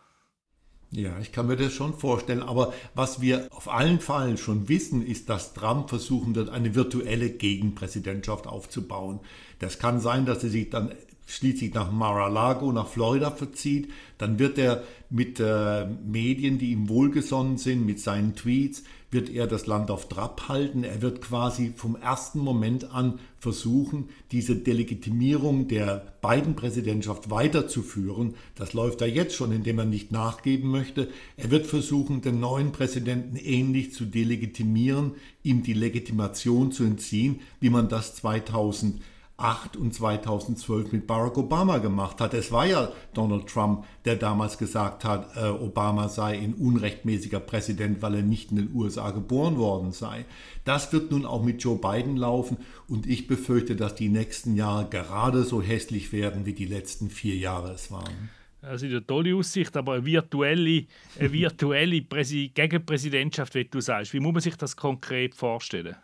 Ja, 0.95 1.17
ich 1.19 1.31
kann 1.31 1.47
mir 1.47 1.55
das 1.55 1.73
schon 1.73 1.95
vorstellen. 1.95 2.43
Aber 2.43 2.71
was 2.93 3.19
wir 3.19 3.47
auf 3.51 3.67
allen 3.67 3.99
Fällen 3.99 4.37
schon 4.37 4.69
wissen, 4.69 5.05
ist, 5.05 5.27
dass 5.27 5.53
Trump 5.53 5.89
versuchen 5.89 6.35
wird, 6.35 6.49
eine 6.49 6.75
virtuelle 6.75 7.31
Gegenpräsidentschaft 7.31 8.45
aufzubauen. 8.45 9.19
Das 9.57 9.79
kann 9.79 9.99
sein, 9.99 10.27
dass 10.27 10.43
er 10.43 10.51
sich 10.51 10.69
dann 10.69 10.91
schließlich 11.25 11.73
nach 11.73 11.91
Mar-a-Lago, 11.91 12.71
nach 12.71 12.87
Florida 12.87 13.31
verzieht. 13.31 13.89
Dann 14.19 14.37
wird 14.37 14.59
er 14.59 14.83
mit 15.09 15.39
äh, 15.39 15.85
Medien, 15.85 16.59
die 16.59 16.71
ihm 16.71 16.89
wohlgesonnen 16.89 17.57
sind, 17.57 17.85
mit 17.85 17.99
seinen 17.99 18.35
Tweets, 18.35 18.83
wird 19.13 19.29
er 19.29 19.47
das 19.47 19.67
Land 19.67 19.91
auf 19.91 20.09
Trab 20.09 20.47
halten. 20.49 20.83
Er 20.83 21.01
wird 21.01 21.21
quasi 21.21 21.71
vom 21.75 21.95
ersten 21.95 22.39
Moment 22.39 22.91
an 22.91 23.19
versuchen, 23.39 24.09
diese 24.31 24.55
Delegitimierung 24.55 25.67
der 25.67 26.13
beiden 26.21 26.55
Präsidentschaft 26.55 27.29
weiterzuführen. 27.29 28.35
Das 28.55 28.73
läuft 28.73 29.01
er 29.01 29.07
jetzt 29.07 29.35
schon, 29.35 29.51
indem 29.51 29.79
er 29.79 29.85
nicht 29.85 30.11
nachgeben 30.11 30.69
möchte. 30.69 31.09
Er 31.37 31.51
wird 31.51 31.67
versuchen, 31.67 32.21
den 32.21 32.39
neuen 32.39 32.71
Präsidenten 32.71 33.35
ähnlich 33.35 33.93
zu 33.93 34.05
delegitimieren, 34.05 35.13
ihm 35.43 35.63
die 35.63 35.73
Legitimation 35.73 36.71
zu 36.71 36.83
entziehen, 36.83 37.41
wie 37.59 37.69
man 37.69 37.89
das 37.89 38.15
2000 38.15 39.01
2008 39.37 39.77
und 39.77 39.93
2012 39.93 40.91
mit 40.91 41.07
Barack 41.07 41.37
Obama 41.37 41.79
gemacht 41.79 42.21
hat. 42.21 42.33
Es 42.33 42.51
war 42.51 42.65
ja 42.65 42.91
Donald 43.13 43.47
Trump, 43.47 43.85
der 44.05 44.15
damals 44.15 44.57
gesagt 44.57 45.03
hat, 45.03 45.35
äh, 45.35 45.47
Obama 45.47 46.07
sei 46.07 46.39
ein 46.39 46.53
unrechtmäßiger 46.53 47.39
Präsident, 47.39 48.01
weil 48.01 48.15
er 48.15 48.21
nicht 48.21 48.51
in 48.51 48.57
den 48.57 48.71
USA 48.73 49.11
geboren 49.11 49.57
worden 49.57 49.91
sei. 49.91 50.25
Das 50.65 50.93
wird 50.93 51.11
nun 51.11 51.25
auch 51.25 51.43
mit 51.43 51.63
Joe 51.63 51.77
Biden 51.77 52.15
laufen 52.15 52.57
und 52.87 53.07
ich 53.07 53.27
befürchte, 53.27 53.75
dass 53.75 53.95
die 53.95 54.09
nächsten 54.09 54.55
Jahre 54.55 54.87
gerade 54.89 55.43
so 55.43 55.61
hässlich 55.61 56.13
werden, 56.13 56.45
wie 56.45 56.53
die 56.53 56.65
letzten 56.65 57.09
vier 57.09 57.35
Jahre 57.35 57.71
es 57.71 57.91
waren. 57.91 58.29
Das 58.61 58.81
ist 58.81 58.91
eine 58.91 59.05
tolle 59.05 59.35
Aussicht, 59.35 59.75
aber 59.75 59.93
eine 59.93 60.05
virtuelle, 60.05 60.85
eine 61.19 61.33
virtuelle 61.33 62.01
Präsi 62.01 62.51
Gegenpräsidentschaft, 62.53 63.55
wie 63.55 63.65
du 63.65 63.81
sagst, 63.81 64.13
wie 64.13 64.21
muss 64.21 64.31
man 64.31 64.41
sich 64.41 64.55
das 64.55 64.77
konkret 64.77 65.35
vorstellen? 65.35 65.97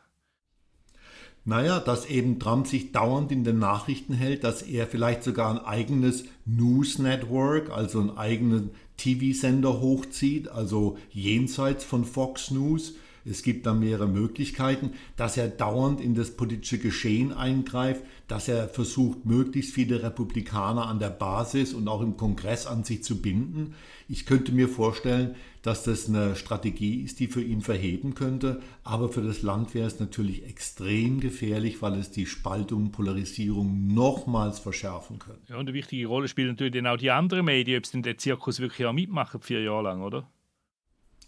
Naja, 1.50 1.80
dass 1.80 2.06
eben 2.06 2.38
Trump 2.38 2.68
sich 2.68 2.92
dauernd 2.92 3.32
in 3.32 3.44
den 3.44 3.58
Nachrichten 3.58 4.14
hält, 4.14 4.44
dass 4.44 4.62
er 4.62 4.86
vielleicht 4.86 5.24
sogar 5.24 5.50
ein 5.50 5.58
eigenes 5.58 6.26
News 6.46 7.00
Network, 7.00 7.72
also 7.72 8.02
einen 8.02 8.16
eigenen 8.16 8.70
TV-Sender 8.98 9.82
hochzieht, 9.82 10.48
also 10.48 11.00
jenseits 11.10 11.84
von 11.84 12.06
Fox 12.06 12.52
News. 12.52 12.94
Es 13.26 13.44
gibt 13.44 13.66
da 13.66 13.74
mehrere 13.74 14.08
Möglichkeiten, 14.08 14.92
dass 15.16 15.38
er 15.38 15.48
dauernd 15.48 16.02
in 16.02 16.16
das 16.16 16.32
politische 16.32 16.80
Geschehen 16.80 17.34
eingreift, 17.34 18.02
dass 18.28 18.48
er 18.48 18.70
versucht, 18.70 19.26
möglichst 19.26 19.74
viele 19.74 20.04
Republikaner 20.04 20.88
an 20.88 21.00
der 21.00 21.10
Basis 21.10 21.74
und 21.74 21.88
auch 21.88 22.02
im 22.02 22.18
Kongress 22.18 22.68
an 22.68 22.84
sich 22.84 23.04
zu 23.04 23.22
binden. 23.22 23.74
Ich 24.08 24.26
könnte 24.26 24.52
mir 24.52 24.70
vorstellen, 24.70 25.36
dass 25.62 25.84
das 25.84 26.08
eine 26.08 26.36
Strategie 26.36 27.02
ist, 27.04 27.20
die 27.20 27.28
für 27.28 27.42
ihn 27.42 27.62
verheben 27.62 28.16
könnte. 28.16 28.62
Aber 28.84 29.10
für 29.10 29.22
das 29.22 29.42
Land 29.42 29.74
wäre 29.74 29.88
es 29.88 30.00
natürlich 30.00 30.46
extrem 30.46 31.20
gefährlich, 31.20 31.82
weil 31.82 31.96
es 31.96 32.12
die 32.12 32.26
Spaltung, 32.26 32.92
Polarisierung 32.92 33.94
nochmals 33.94 34.60
verschärfen 34.60 35.20
könnte. 35.20 35.42
Ja, 35.50 35.56
und 35.56 35.68
eine 35.68 35.74
wichtige 35.74 36.08
Rolle 36.08 36.28
spielen 36.28 36.50
natürlich 36.50 36.74
dann 36.74 36.88
auch 36.88 36.98
die 36.98 37.12
anderen 37.12 37.46
Medien, 37.46 37.78
ob 37.78 37.84
es 37.84 37.92
denn 37.92 38.04
der 38.04 38.18
Zirkus 38.18 38.60
wirklich 38.60 38.86
auch 38.88 38.94
mitmachen, 38.94 39.42
vier 39.42 39.62
Jahre 39.62 39.84
lang, 39.84 40.02
oder? 40.02 40.30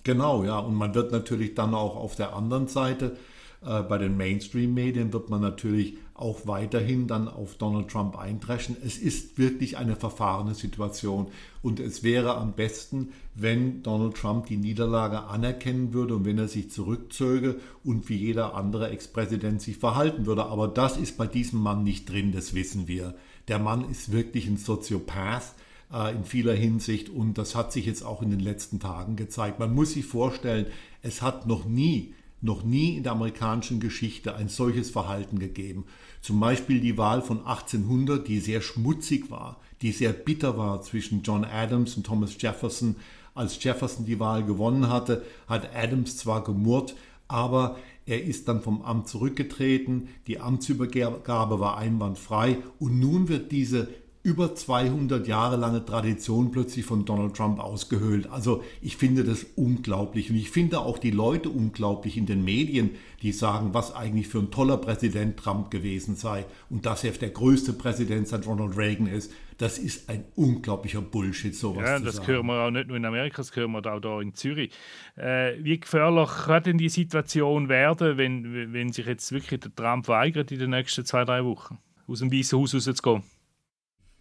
Genau, 0.03 0.43
ja. 0.43 0.59
Und 0.59 0.75
man 0.75 0.95
wird 0.95 1.11
natürlich 1.11 1.55
dann 1.55 1.73
auch 1.73 1.95
auf 1.95 2.15
der 2.15 2.35
anderen 2.35 2.67
Seite 2.67 3.17
äh, 3.63 3.83
bei 3.83 3.97
den 3.97 4.17
Mainstream-Medien 4.17 5.13
wird 5.13 5.29
man 5.29 5.41
natürlich 5.41 5.97
auch 6.15 6.45
weiterhin 6.45 7.07
dann 7.07 7.27
auf 7.27 7.55
Donald 7.55 7.89
Trump 7.89 8.17
eindreschen. 8.17 8.75
Es 8.83 8.97
ist 8.97 9.37
wirklich 9.37 9.77
eine 9.77 9.95
verfahrene 9.95 10.53
Situation 10.53 11.27
und 11.61 11.79
es 11.79 12.03
wäre 12.03 12.35
am 12.35 12.53
besten, 12.53 13.09
wenn 13.33 13.81
Donald 13.81 14.15
Trump 14.15 14.47
die 14.47 14.57
Niederlage 14.57 15.23
anerkennen 15.23 15.93
würde 15.93 16.15
und 16.15 16.25
wenn 16.25 16.37
er 16.37 16.47
sich 16.47 16.69
zurückzöge 16.69 17.59
und 17.83 18.09
wie 18.09 18.17
jeder 18.17 18.55
andere 18.55 18.89
Ex-Präsident 18.89 19.61
sich 19.61 19.77
verhalten 19.77 20.25
würde. 20.25 20.45
Aber 20.45 20.67
das 20.67 20.97
ist 20.97 21.17
bei 21.17 21.27
diesem 21.27 21.61
Mann 21.61 21.83
nicht 21.83 22.09
drin, 22.09 22.31
das 22.31 22.53
wissen 22.53 22.87
wir. 22.87 23.15
Der 23.47 23.57
Mann 23.57 23.89
ist 23.89 24.11
wirklich 24.11 24.47
ein 24.47 24.57
Soziopath 24.57 25.55
in 25.91 26.23
vieler 26.23 26.53
Hinsicht 26.53 27.09
und 27.09 27.37
das 27.37 27.53
hat 27.53 27.73
sich 27.73 27.85
jetzt 27.85 28.03
auch 28.03 28.21
in 28.21 28.29
den 28.29 28.39
letzten 28.39 28.79
Tagen 28.79 29.17
gezeigt. 29.17 29.59
Man 29.59 29.75
muss 29.75 29.91
sich 29.91 30.05
vorstellen, 30.05 30.67
es 31.01 31.21
hat 31.21 31.47
noch 31.47 31.65
nie 31.65 32.13
noch 32.41 32.63
nie 32.63 32.97
in 32.97 33.03
der 33.03 33.11
amerikanischen 33.11 33.79
Geschichte 33.79 34.35
ein 34.35 34.49
solches 34.49 34.89
Verhalten 34.89 35.39
gegeben. 35.39 35.85
Zum 36.21 36.39
Beispiel 36.39 36.81
die 36.81 36.97
Wahl 36.97 37.21
von 37.21 37.45
1800, 37.45 38.27
die 38.27 38.39
sehr 38.39 38.61
schmutzig 38.61 39.29
war, 39.29 39.59
die 39.81 39.91
sehr 39.91 40.11
bitter 40.11 40.57
war 40.57 40.81
zwischen 40.81 41.21
John 41.21 41.45
Adams 41.45 41.95
und 41.95 42.05
Thomas 42.05 42.35
Jefferson. 42.39 42.95
Als 43.33 43.63
Jefferson 43.63 44.05
die 44.05 44.19
Wahl 44.19 44.43
gewonnen 44.43 44.89
hatte, 44.89 45.23
hat 45.47 45.75
Adams 45.75 46.17
zwar 46.17 46.43
gemurrt, 46.43 46.95
aber 47.27 47.77
er 48.05 48.23
ist 48.23 48.47
dann 48.47 48.61
vom 48.61 48.81
Amt 48.81 49.07
zurückgetreten, 49.07 50.09
die 50.27 50.39
Amtsübergabe 50.39 51.59
war 51.59 51.77
einwandfrei 51.77 52.57
und 52.79 52.99
nun 52.99 53.29
wird 53.29 53.51
diese 53.51 53.87
über 54.23 54.53
200 54.53 55.27
Jahre 55.27 55.57
lange 55.57 55.83
Tradition 55.83 56.51
plötzlich 56.51 56.85
von 56.85 57.05
Donald 57.05 57.35
Trump 57.35 57.59
ausgehöhlt. 57.59 58.29
Also 58.29 58.63
ich 58.81 58.95
finde 58.97 59.23
das 59.23 59.45
unglaublich 59.55 60.29
und 60.29 60.35
ich 60.35 60.51
finde 60.51 60.79
auch 60.79 60.99
die 60.99 61.11
Leute 61.11 61.49
unglaublich 61.49 62.17
in 62.17 62.27
den 62.27 62.43
Medien, 62.43 62.91
die 63.23 63.31
sagen, 63.31 63.73
was 63.73 63.95
eigentlich 63.95 64.27
für 64.27 64.39
ein 64.39 64.51
toller 64.51 64.77
Präsident 64.77 65.37
Trump 65.37 65.71
gewesen 65.71 66.15
sei 66.15 66.45
und 66.69 66.85
dass 66.85 67.03
er 67.03 67.11
der 67.13 67.29
größte 67.29 67.73
Präsident 67.73 68.27
seit 68.27 68.45
Ronald 68.45 68.77
Reagan 68.77 69.07
ist. 69.07 69.31
Das 69.57 69.77
ist 69.77 70.09
ein 70.09 70.25
unglaublicher 70.35 71.01
Bullshit, 71.01 71.55
sowas 71.55 71.83
Ja, 71.83 71.99
das 71.99 72.25
hören 72.25 72.47
wir 72.47 72.65
auch 72.65 72.71
nicht 72.71 72.87
nur 72.87 72.97
in 72.97 73.05
Amerika, 73.05 73.37
das 73.37 73.55
hören 73.55 73.71
wir 73.71 73.85
auch 73.85 74.01
hier 74.01 74.21
in 74.21 74.33
Zürich. 74.33 74.71
Äh, 75.15 75.53
wie 75.59 75.79
gefährlich 75.79 76.29
kann 76.45 76.63
denn 76.63 76.77
die 76.77 76.89
Situation 76.89 77.69
werden, 77.69 78.17
wenn, 78.17 78.73
wenn 78.73 78.91
sich 78.91 79.05
jetzt 79.05 79.31
wirklich 79.31 79.59
der 79.59 79.73
Trump 79.75 80.07
weigert, 80.07 80.51
in 80.51 80.59
den 80.59 80.71
nächsten 80.71 81.05
zwei, 81.05 81.25
drei 81.25 81.43
Wochen 81.43 81.77
aus 82.07 82.19
dem 82.19 82.31
Weißen 82.31 82.59
Haus 82.59 82.73
rauszugehen? 82.73 83.23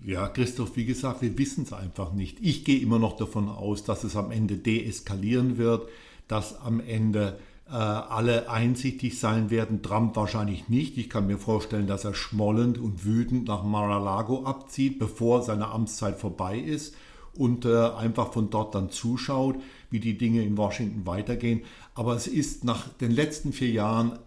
Ja, 0.05 0.29
Christoph, 0.29 0.77
wie 0.77 0.87
gesagt, 0.87 1.21
wir 1.21 1.37
wissen 1.37 1.65
es 1.65 1.73
einfach 1.75 2.13
nicht. 2.13 2.39
Ich 2.41 2.65
gehe 2.65 2.81
immer 2.81 2.99
noch 2.99 3.17
davon 3.17 3.49
aus, 3.49 3.85
dass 3.85 4.03
es 4.03 4.17
am 4.17 4.31
Ende 4.31 4.57
deeskalieren 4.57 5.59
wird, 5.59 5.89
dass 6.27 6.59
am 6.61 6.81
Ende 6.81 7.39
äh, 7.69 7.73
alle 7.75 8.51
einsichtig 8.51 9.19
sein 9.19 9.51
werden. 9.51 9.83
Trump 9.83 10.17
wahrscheinlich 10.17 10.71
nicht. 10.71 10.97
Ich 10.97 11.11
kann 11.11 11.27
mir 11.27 11.39
vorstellen, 11.39 11.87
dass 11.87 12.05
er 12.05 12.15
schmollend 12.15 12.79
und 12.79 13.05
wütend 13.05 13.49
nach 13.49 13.63
Mar-a-Lago 13.63 14.45
abzieht, 14.45 14.99
bevor 14.99 15.43
seine 15.43 15.69
Amtszeit 15.69 16.19
vorbei 16.19 16.59
ist 16.59 16.95
und 17.35 17.67
äh, 17.67 17.91
einfach 17.91 18.33
von 18.33 18.49
dort 18.49 18.75
dann 18.75 18.91
zuschaut, 18.91 19.57
wie 19.91 20.01
die 20.01 20.17
Dinge 20.17 20.43
in 20.43 20.57
Washington 20.57 21.07
weitergehen. 21.07 21.63
Aber 21.95 22.15
es 22.15 22.27
ist 22.27 22.65
nach 22.65 22.89
den 22.89 23.11
letzten 23.11 23.53
vier 23.53 23.71
Jahren 23.71 24.19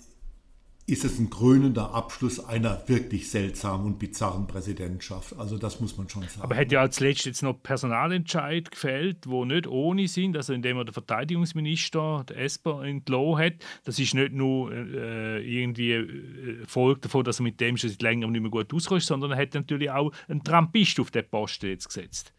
ist 0.86 1.06
es 1.06 1.18
ein 1.18 1.30
krönender 1.30 1.94
Abschluss 1.94 2.44
einer 2.44 2.84
wirklich 2.88 3.30
seltsamen 3.30 3.86
und 3.86 4.00
bizarren 4.00 4.48
Präsidentschaft. 4.48 5.34
Also 5.38 5.58
das 5.58 5.80
muss 5.80 5.98
man 5.98 6.10
schon 6.10 6.24
sagen. 6.24 6.42
Aber 6.42 6.56
hätte 6.56 6.75
ja 6.75 6.82
als 6.82 7.00
letztes 7.00 7.25
jetzt 7.25 7.42
noch 7.42 7.54
Personalentscheid 7.54 8.70
gefällt, 8.70 9.25
wo 9.28 9.46
nicht 9.46 9.66
ohne 9.66 10.10
sind, 10.10 10.36
also 10.36 10.52
indem 10.52 10.78
er 10.78 10.84
der 10.84 10.94
Verteidigungsminister, 10.94 12.25
der 12.28 12.38
Esper, 12.38 12.84
entlohnt 12.84 13.40
hat. 13.40 13.54
Das 13.86 13.98
ist 13.98 14.13
nicht 14.13 14.34
nur 14.34 14.74
äh, 14.74 15.42
irgendwie 15.42 15.94
äh, 15.94 16.66
Folge 16.68 17.02
davon, 17.02 17.24
dass 17.24 17.40
er 17.40 17.44
mit 17.44 17.62
dem 17.62 17.78
schon 17.78 17.90
seit 17.90 18.02
längerem 18.02 18.34
nicht 18.34 18.42
mehr 18.42 18.52
gut 18.52 18.74
auskommt, 18.74 19.04
sondern 19.04 19.32
er 19.32 19.38
hat 19.38 19.54
natürlich 19.54 19.90
auch 19.90 20.12
einen 20.28 20.44
Trumpist 20.44 21.00
auf 21.00 21.12
den 21.12 21.24
Posten 21.30 21.68
jetzt 21.68 21.88
gesetzt. 21.88 22.34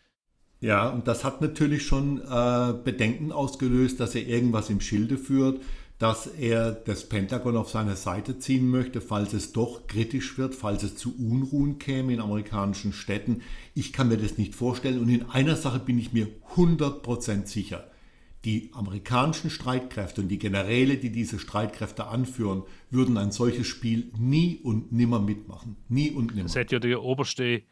Ja, 0.61 0.89
und 0.89 1.09
das 1.09 1.25
hat 1.25 1.41
natürlich 1.41 1.87
schon 1.87 2.21
äh, 2.21 2.75
Bedenken 2.85 3.33
ausgelöst, 3.33 4.01
dass 4.01 4.15
er 4.15 4.27
irgendwas 4.27 4.71
im 4.71 4.81
Schilde 4.81 5.19
führt, 5.19 5.61
dass 5.99 6.27
er 6.27 6.73
das 6.73 7.09
Pentagon 7.09 7.57
auf 7.57 7.71
seine 7.71 7.97
Seite 7.97 8.39
ziehen 8.39 8.69
möchte, 8.69 9.01
falls 9.01 9.33
es 9.33 9.53
doch 9.53 9.87
kritisch 9.87 10.37
wird, 10.39 10.55
falls 10.55 10.83
es 10.83 10.97
zu 10.97 11.15
Unruhen 11.17 11.79
käme 11.79 12.13
in 12.13 12.21
amerikanischen 12.21 12.93
Städten. 12.93 13.43
Ich 13.75 13.93
kann 13.93 14.09
mir 14.09 14.19
das 14.19 14.37
nicht 14.37 14.55
vorstellen 14.55 15.01
und 15.01 15.09
in 15.09 15.31
einer 15.31 15.57
Sache 15.57 15.79
bin 15.79 15.99
ich 15.99 16.13
mir 16.13 16.29
100% 16.57 17.47
sicher. 17.47 17.89
Die 18.45 18.71
amerikanischen 18.75 19.49
Streitkräfte 19.49 20.21
und 20.21 20.29
die 20.29 20.39
Generäle, 20.39 20.99
die 20.99 21.11
diese 21.11 21.39
Streitkräfte 21.39 22.09
anführen, 22.09 22.65
würden 22.91 23.17
ein 23.17 23.31
solches 23.31 23.67
Spiel 23.67 24.11
nie 24.19 24.61
und 24.63 24.93
nimmer 24.93 25.19
mitmachen. 25.19 25.77
Nie 25.89 26.11
und 26.11 26.35
nimmer. 26.35 26.49
Das 26.49 26.57
hätte 26.57 26.75
ja 26.75 26.81
der 26.81 27.03
oberste 27.03 27.63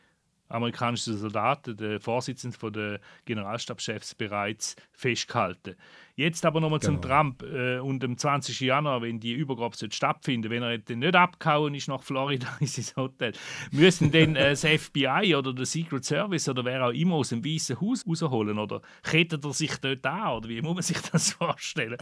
amerikanische 0.52 1.14
Soldaten, 1.14 1.76
der 1.76 2.00
Vorsitzende 2.00 2.70
der 2.70 3.00
Generalstabschefs, 3.24 4.14
bereits 4.14 4.76
festgehalten. 4.92 5.76
Jetzt 6.14 6.44
aber 6.44 6.60
nochmal 6.60 6.78
genau. 6.78 6.92
zum 6.92 7.02
Trump 7.02 7.42
äh, 7.42 7.78
und 7.78 8.04
am 8.04 8.18
20. 8.18 8.60
Januar, 8.60 9.00
wenn 9.00 9.18
die 9.18 9.32
Übergabe 9.32 9.74
stattfinden 9.90 10.50
wenn 10.50 10.62
er 10.62 10.76
dann 10.76 10.98
nicht 10.98 11.16
abgehauen 11.16 11.74
ist 11.74 11.88
nach 11.88 12.02
Florida 12.02 12.46
in 12.60 12.66
sein 12.66 12.84
Hotel, 12.96 13.32
müssen 13.70 14.12
dann 14.12 14.36
äh, 14.36 14.50
das 14.50 14.60
FBI 14.60 15.34
oder 15.34 15.54
der 15.54 15.64
Secret 15.64 16.04
Service 16.04 16.48
oder 16.50 16.64
wer 16.66 16.86
auch 16.86 16.92
immer 16.92 17.14
aus 17.14 17.30
dem 17.30 17.42
Weißen 17.42 17.80
Haus 17.80 18.06
rausholen 18.06 18.58
oder 18.58 18.82
kettet 19.02 19.44
er 19.44 19.52
sich 19.54 19.74
dort 19.78 20.04
an 20.04 20.36
oder 20.36 20.48
wie 20.50 20.60
muss 20.60 20.74
man 20.74 20.82
sich 20.82 20.98
das 20.98 21.32
vorstellen? 21.32 21.96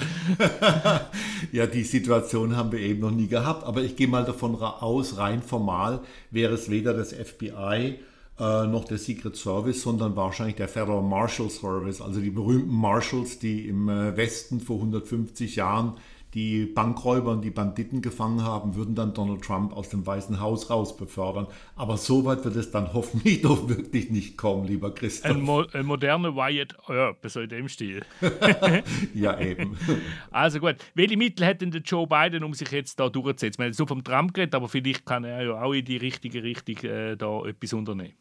ja, 1.53 1.67
die 1.67 1.85
Situation 1.85 2.57
haben 2.57 2.73
wir 2.73 2.81
eben 2.81 3.01
noch 3.01 3.13
nie 3.13 3.29
gehabt, 3.29 3.63
aber 3.63 3.83
ich 3.83 3.95
gehe 3.95 4.09
mal 4.09 4.25
davon 4.25 4.57
aus, 4.57 5.19
rein 5.19 5.41
formal 5.41 6.01
wäre 6.33 6.55
es 6.55 6.69
weder 6.69 6.95
das 6.95 7.13
FBI 7.13 8.01
äh, 8.41 8.67
noch 8.67 8.85
der 8.85 8.99
Secret 8.99 9.37
Service, 9.37 9.83
sondern 9.83 10.17
wahrscheinlich 10.17 10.57
der 10.57 10.69
Federal 10.69 11.03
Marshal 11.03 11.51
Service, 11.51 12.01
also 12.01 12.21
die 12.21 12.31
berühmten 12.31 12.75
Marshals, 12.75 13.39
die 13.39 13.69
im 13.69 13.89
äh, 13.89 14.17
Westen 14.17 14.61
vor 14.61 14.77
150 14.77 15.57
Jahren 15.57 15.95
die 16.35 16.65
Bankräuber 16.65 17.33
und 17.33 17.43
die 17.43 17.51
Banditen 17.51 18.03
gefangen 18.03 18.45
haben, 18.45 18.77
würden 18.77 18.95
dann 18.95 19.15
Donald 19.15 19.43
Trump 19.43 19.73
aus 19.73 19.89
dem 19.89 20.07
Weißen 20.07 20.41
Haus 20.41 20.71
raus 20.71 20.97
befördern. 20.97 21.49
Aber 21.75 21.97
so 21.97 22.25
weit 22.25 22.45
wird 22.45 22.57
es 22.57 22.71
dann 22.71 22.93
hoffentlich 22.95 23.43
doch 23.43 23.69
wirklich 23.69 24.11
nicht 24.11 24.37
kommen, 24.37 24.67
lieber 24.67 24.95
Christoph. 24.95 25.33
Ein, 25.33 25.41
mo 25.41 25.65
ein 25.73 25.87
moderner 25.87 26.35
Wyatt 26.37 26.77
Earp, 26.89 27.19
so 27.29 27.41
in 27.41 27.49
dem 27.49 27.69
Stil. 27.69 28.03
ja, 29.15 29.39
eben. 29.41 29.77
Also 30.31 30.61
gut, 30.61 30.77
welche 30.95 31.17
Mittel 31.17 31.47
hätte 31.47 31.67
denn 31.67 31.83
Joe 31.83 32.07
Biden, 32.07 32.45
um 32.45 32.55
sich 32.55 32.71
jetzt 32.71 33.01
da 33.01 33.09
durchzusetzen? 33.09 33.59
Wir 33.59 33.67
haben 33.67 33.73
so 33.73 33.87
vom 33.87 34.05
Trump 34.05 34.33
geredet, 34.33 34.55
aber 34.55 34.69
vielleicht 34.69 35.05
kann 35.05 35.25
er 35.25 35.43
ja 35.43 35.61
auch 35.61 35.73
in 35.73 35.85
die 35.85 35.97
richtige 35.97 36.43
Richtung 36.43 36.77
äh, 36.89 37.17
da 37.17 37.45
etwas 37.45 37.73
unternehmen. 37.73 38.15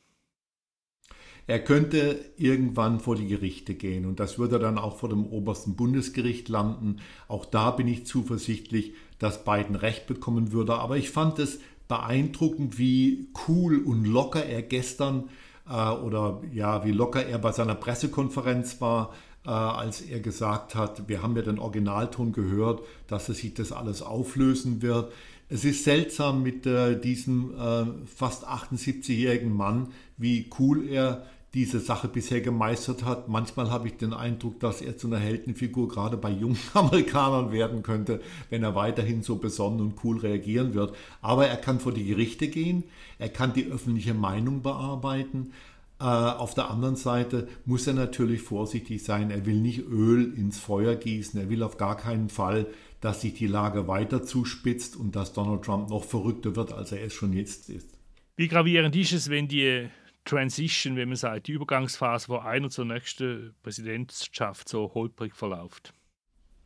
Er 1.50 1.58
könnte 1.58 2.20
irgendwann 2.38 3.00
vor 3.00 3.16
die 3.16 3.26
Gerichte 3.26 3.74
gehen 3.74 4.06
und 4.06 4.20
das 4.20 4.38
würde 4.38 4.60
dann 4.60 4.78
auch 4.78 5.00
vor 5.00 5.10
dem 5.10 5.26
obersten 5.26 5.76
Bundesgericht 5.76 6.48
landen. 6.48 6.98
Auch 7.28 7.44
da 7.44 7.72
bin 7.72 7.88
ich 7.88 8.06
zuversichtlich, 8.06 8.94
dass 9.18 9.46
Biden 9.46 9.76
Recht 9.76 10.06
bekommen 10.06 10.52
würde. 10.52 10.76
Aber 10.76 10.98
ich 10.98 11.10
fand 11.10 11.40
es 11.40 11.60
beeindruckend, 11.88 12.78
wie 12.78 13.30
cool 13.48 13.84
und 13.84 14.06
locker 14.06 14.46
er 14.46 14.62
gestern 14.62 15.24
äh, 15.68 15.90
oder 15.90 16.40
ja, 16.54 16.86
wie 16.86 16.92
locker 16.92 17.26
er 17.26 17.40
bei 17.40 17.52
seiner 17.52 17.74
Pressekonferenz 17.74 18.80
war, 18.80 19.16
äh, 19.44 19.50
als 19.50 20.02
er 20.02 20.20
gesagt 20.20 20.76
hat, 20.76 21.10
wir 21.10 21.24
haben 21.24 21.36
ja 21.36 21.42
den 21.42 21.58
Originalton 21.58 22.32
gehört, 22.32 22.84
dass 23.08 23.26
sich 23.26 23.56
das 23.56 23.72
alles 23.72 24.04
auflösen 24.04 24.84
wird. 24.84 25.12
Es 25.50 25.66
ist 25.66 25.84
seltsam 25.84 26.44
mit 26.44 26.68
äh, 26.68 27.02
diesem 27.02 27.56
äh, 27.60 27.86
fast 28.06 28.48
78-jährigen 28.48 29.52
Mann, 29.52 29.88
wie 30.16 30.48
cool 30.60 30.88
er 30.88 31.26
diese 31.54 31.80
Sache 31.80 32.08
bisher 32.08 32.42
gemeistert 32.42 33.04
hat. 33.04 33.28
Manchmal 33.28 33.72
habe 33.72 33.88
ich 33.88 33.98
den 33.98 34.14
Eindruck, 34.14 34.60
dass 34.60 34.82
er 34.82 34.98
zu 34.98 35.08
einer 35.08 35.18
Heldenfigur 35.18 35.88
gerade 35.88 36.18
bei 36.18 36.30
jungen 36.30 36.60
Amerikanern 36.74 37.52
werden 37.52 37.82
könnte, 37.82 38.22
wenn 38.50 38.64
er 38.64 38.76
weiterhin 38.76 39.24
so 39.24 39.38
besonnen 39.38 39.82
und 39.82 40.04
cool 40.04 40.20
reagieren 40.20 40.74
wird. 40.74 40.96
Aber 41.22 41.48
er 41.48 41.58
kann 41.58 41.80
vor 41.80 41.92
die 41.92 42.06
Gerichte 42.06 42.48
gehen, 42.48 42.84
er 43.18 43.30
kann 43.30 43.54
die 43.54 43.66
öffentliche 43.66 44.14
Meinung 44.14 44.62
bearbeiten. 44.62 45.54
Äh, 46.00 46.04
auf 46.04 46.54
der 46.54 46.70
anderen 46.70 46.96
Seite 46.96 47.48
muss 47.66 47.88
er 47.88 47.94
natürlich 47.94 48.42
vorsichtig 48.42 49.04
sein. 49.04 49.32
Er 49.32 49.46
will 49.46 49.60
nicht 49.60 49.80
Öl 49.80 50.34
ins 50.38 50.60
Feuer 50.60 50.96
gießen. 50.96 51.40
Er 51.40 51.50
will 51.50 51.64
auf 51.64 51.78
gar 51.78 51.98
keinen 51.98 52.30
Fall, 52.30 52.68
dass 53.02 53.22
sich 53.22 53.34
die 53.34 53.48
Lage 53.48 53.88
weiter 53.88 54.24
zuspitzt 54.24 54.96
und 54.96 55.16
dass 55.16 55.34
Donald 55.34 55.64
Trump 55.64 55.90
noch 55.90 56.04
verrückter 56.04 56.56
wird, 56.56 56.74
als 56.74 56.92
er 56.92 57.04
es 57.04 57.14
schon 57.14 57.34
jetzt 57.34 57.70
ist. 57.70 57.90
Wie 58.38 58.48
gravierend 58.48 58.96
ist 58.96 59.12
es, 59.12 59.30
wenn 59.30 59.48
die 59.48 59.90
Transition, 60.26 60.96
wie 60.96 61.06
man 61.06 61.16
sagt, 61.16 61.48
die 61.48 61.54
Übergangsphase 61.54 62.28
von 62.28 62.42
einer 62.42 62.70
zur 62.70 62.86
nächsten 62.86 63.56
Präsidentschaft 63.64 64.70
so 64.70 64.92
holprig 64.94 65.36
verläuft. 65.36 65.94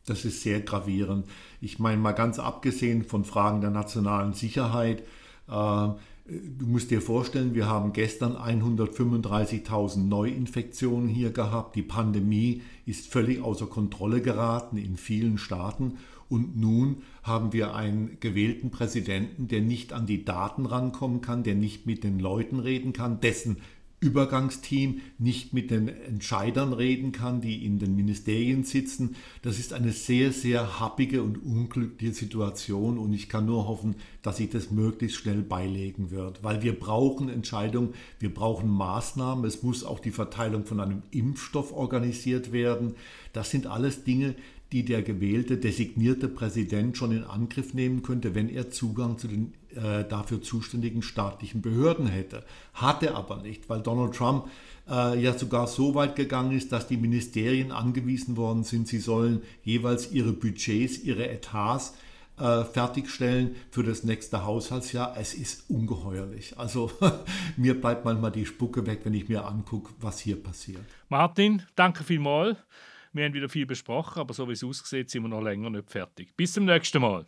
Das 0.05 0.25
ist 0.25 0.41
sehr 0.41 0.61
gravierend. 0.61 1.27
Ich 1.61 1.79
meine 1.79 2.01
mal 2.01 2.11
ganz 2.11 2.39
abgesehen 2.39 3.03
von 3.03 3.23
Fragen 3.23 3.61
der 3.61 3.69
nationalen 3.69 4.33
Sicherheit. 4.33 5.03
Äh, 5.47 5.89
du 6.25 6.65
musst 6.65 6.91
dir 6.91 7.01
vorstellen, 7.01 7.53
wir 7.53 7.67
haben 7.67 7.93
gestern 7.93 8.35
135.000 8.35 9.99
Neuinfektionen 9.99 11.07
hier 11.07 11.31
gehabt. 11.31 11.75
Die 11.75 11.83
Pandemie 11.83 12.61
ist 12.85 13.07
völlig 13.07 13.41
außer 13.41 13.67
Kontrolle 13.67 14.21
geraten 14.21 14.77
in 14.77 14.97
vielen 14.97 15.37
Staaten. 15.37 15.99
Und 16.33 16.57
nun 16.57 17.03
haben 17.21 17.53
wir 17.53 17.75
einen 17.75 18.17
gewählten 18.19 18.71
Präsidenten, 18.71 19.47
der 19.47 19.61
nicht 19.61 19.93
an 19.93 20.07
die 20.07 20.25
Daten 20.25 20.65
rankommen 20.65 21.21
kann, 21.21 21.43
der 21.43 21.53
nicht 21.53 21.85
mit 21.85 22.03
den 22.03 22.17
Leuten 22.17 22.57
reden 22.57 22.91
kann, 22.91 23.21
dessen 23.21 23.57
Übergangsteam 23.99 25.01
nicht 25.19 25.53
mit 25.53 25.69
den 25.69 25.87
Entscheidern 25.87 26.73
reden 26.73 27.11
kann, 27.11 27.39
die 27.39 27.63
in 27.63 27.77
den 27.77 27.95
Ministerien 27.95 28.63
sitzen. 28.63 29.15
Das 29.43 29.59
ist 29.59 29.73
eine 29.73 29.91
sehr, 29.91 30.31
sehr 30.31 30.79
happige 30.79 31.21
und 31.21 31.37
unglückliche 31.37 32.15
Situation 32.15 32.97
und 32.97 33.13
ich 33.13 33.29
kann 33.29 33.45
nur 33.45 33.67
hoffen, 33.67 33.95
dass 34.23 34.37
sich 34.37 34.49
das 34.49 34.71
möglichst 34.71 35.17
schnell 35.19 35.43
beilegen 35.43 36.09
wird, 36.09 36.43
weil 36.43 36.63
wir 36.63 36.77
brauchen 36.77 37.29
Entscheidungen, 37.29 37.93
wir 38.17 38.33
brauchen 38.33 38.71
Maßnahmen, 38.71 39.45
es 39.45 39.61
muss 39.61 39.83
auch 39.83 39.99
die 39.99 40.09
Verteilung 40.09 40.65
von 40.65 40.79
einem 40.79 41.03
Impfstoff 41.11 41.71
organisiert 41.71 42.51
werden. 42.51 42.95
Das 43.33 43.51
sind 43.51 43.67
alles 43.67 44.03
Dinge, 44.03 44.33
die 44.73 44.83
der 44.83 45.03
gewählte, 45.03 45.57
designierte 45.57 46.27
Präsident 46.27 46.97
schon 46.97 47.11
in 47.11 47.23
Angriff 47.23 47.75
nehmen 47.75 48.01
könnte, 48.01 48.33
wenn 48.33 48.49
er 48.49 48.71
Zugang 48.71 49.19
zu 49.19 49.27
den 49.27 49.53
äh, 49.75 50.03
dafür 50.03 50.41
zuständigen 50.41 51.03
staatlichen 51.03 51.61
Behörden 51.61 52.07
hätte. 52.07 52.43
Hat 52.73 53.03
er 53.03 53.15
aber 53.15 53.43
nicht, 53.43 53.69
weil 53.69 53.81
Donald 53.81 54.15
Trump 54.15 54.47
äh, 54.89 55.21
ja 55.21 55.37
sogar 55.37 55.67
so 55.67 55.93
weit 55.93 56.15
gegangen 56.15 56.57
ist, 56.57 56.71
dass 56.71 56.87
die 56.87 56.97
Ministerien 56.97 57.71
angewiesen 57.71 58.35
worden 58.35 58.63
sind, 58.63 58.87
sie 58.87 58.97
sollen 58.97 59.43
jeweils 59.63 60.11
ihre 60.11 60.33
Budgets, 60.33 60.97
ihre 60.97 61.29
Etats 61.29 61.93
äh, 62.39 62.63
fertigstellen 62.63 63.55
für 63.69 63.83
das 63.83 64.03
nächste 64.03 64.43
Haushaltsjahr. 64.43 65.15
Es 65.19 65.35
ist 65.35 65.69
ungeheuerlich. 65.69 66.57
Also 66.57 66.91
mir 67.57 67.79
bleibt 67.79 68.05
manchmal 68.05 68.31
die 68.31 68.47
Spucke 68.47 68.87
weg, 68.87 69.01
wenn 69.03 69.13
ich 69.13 69.29
mir 69.29 69.45
angucke, 69.45 69.93
was 70.01 70.19
hier 70.19 70.41
passiert. 70.41 70.81
Martin, 71.09 71.61
danke 71.75 72.03
vielmals. 72.03 72.57
Wir 73.15 73.25
haben 73.25 73.33
wieder 73.35 73.47
viel 73.47 73.67
besprochen, 73.67 74.19
aber 74.19 74.33
so 74.33 74.47
wie 74.49 74.53
es 74.53 74.63
aussieht, 74.63 75.07
sind 75.07 75.21
wir 75.21 75.29
noch 75.29 75.41
länger 75.41 75.69
nicht 75.69 75.91
fertig. 75.91 76.35
Bis 76.35 76.53
zum 76.53 76.65
nächsten 76.65 76.99
Mal. 76.99 77.27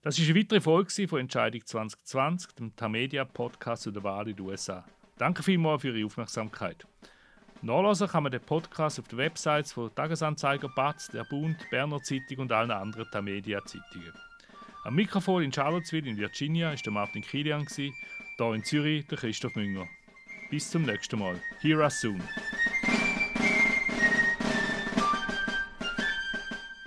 Das 0.00 0.18
ist 0.18 0.30
eine 0.30 0.38
weitere 0.38 0.62
Folge 0.62 1.06
von 1.06 1.20
Entscheidung 1.20 1.66
2020, 1.66 2.52
dem 2.52 2.74
Tamedia 2.74 3.26
Podcast 3.26 3.82
zu 3.82 3.90
der 3.90 4.02
Wahl 4.02 4.26
in 4.28 4.36
den 4.36 4.46
USA. 4.46 4.86
Danke 5.18 5.42
vielmals 5.42 5.82
für 5.82 5.94
Ihre 5.94 6.06
Aufmerksamkeit. 6.06 6.86
Nachlesen 7.60 8.08
kann 8.08 8.22
man 8.22 8.32
den 8.32 8.40
Podcast 8.40 8.98
auf 8.98 9.08
den 9.08 9.18
Websites 9.18 9.72
von 9.72 9.94
Tagesanzeiger, 9.94 10.70
Batz, 10.74 11.08
der 11.08 11.24
Bund, 11.24 11.58
Berner 11.70 12.02
Zeitung 12.02 12.38
und 12.38 12.52
allen 12.52 12.70
anderen 12.70 13.10
Tamedia-Zeitungen. 13.10 14.14
Am 14.84 14.94
Mikrofon 14.94 15.42
in 15.42 15.52
Charlottesville 15.52 16.08
in 16.08 16.16
Virginia 16.16 16.72
ist 16.72 16.86
der 16.86 16.92
Martin 16.94 17.20
Kilian, 17.20 17.66
hier 17.68 17.92
in 18.54 18.64
Zürich 18.64 19.06
der 19.08 19.18
Christoph 19.18 19.56
Münger. 19.56 19.86
Bis 20.48 20.70
zum 20.70 20.82
nächsten 20.82 21.18
Mal. 21.18 21.38
Hear 21.60 21.80
us 21.80 22.00
soon. 22.00 22.22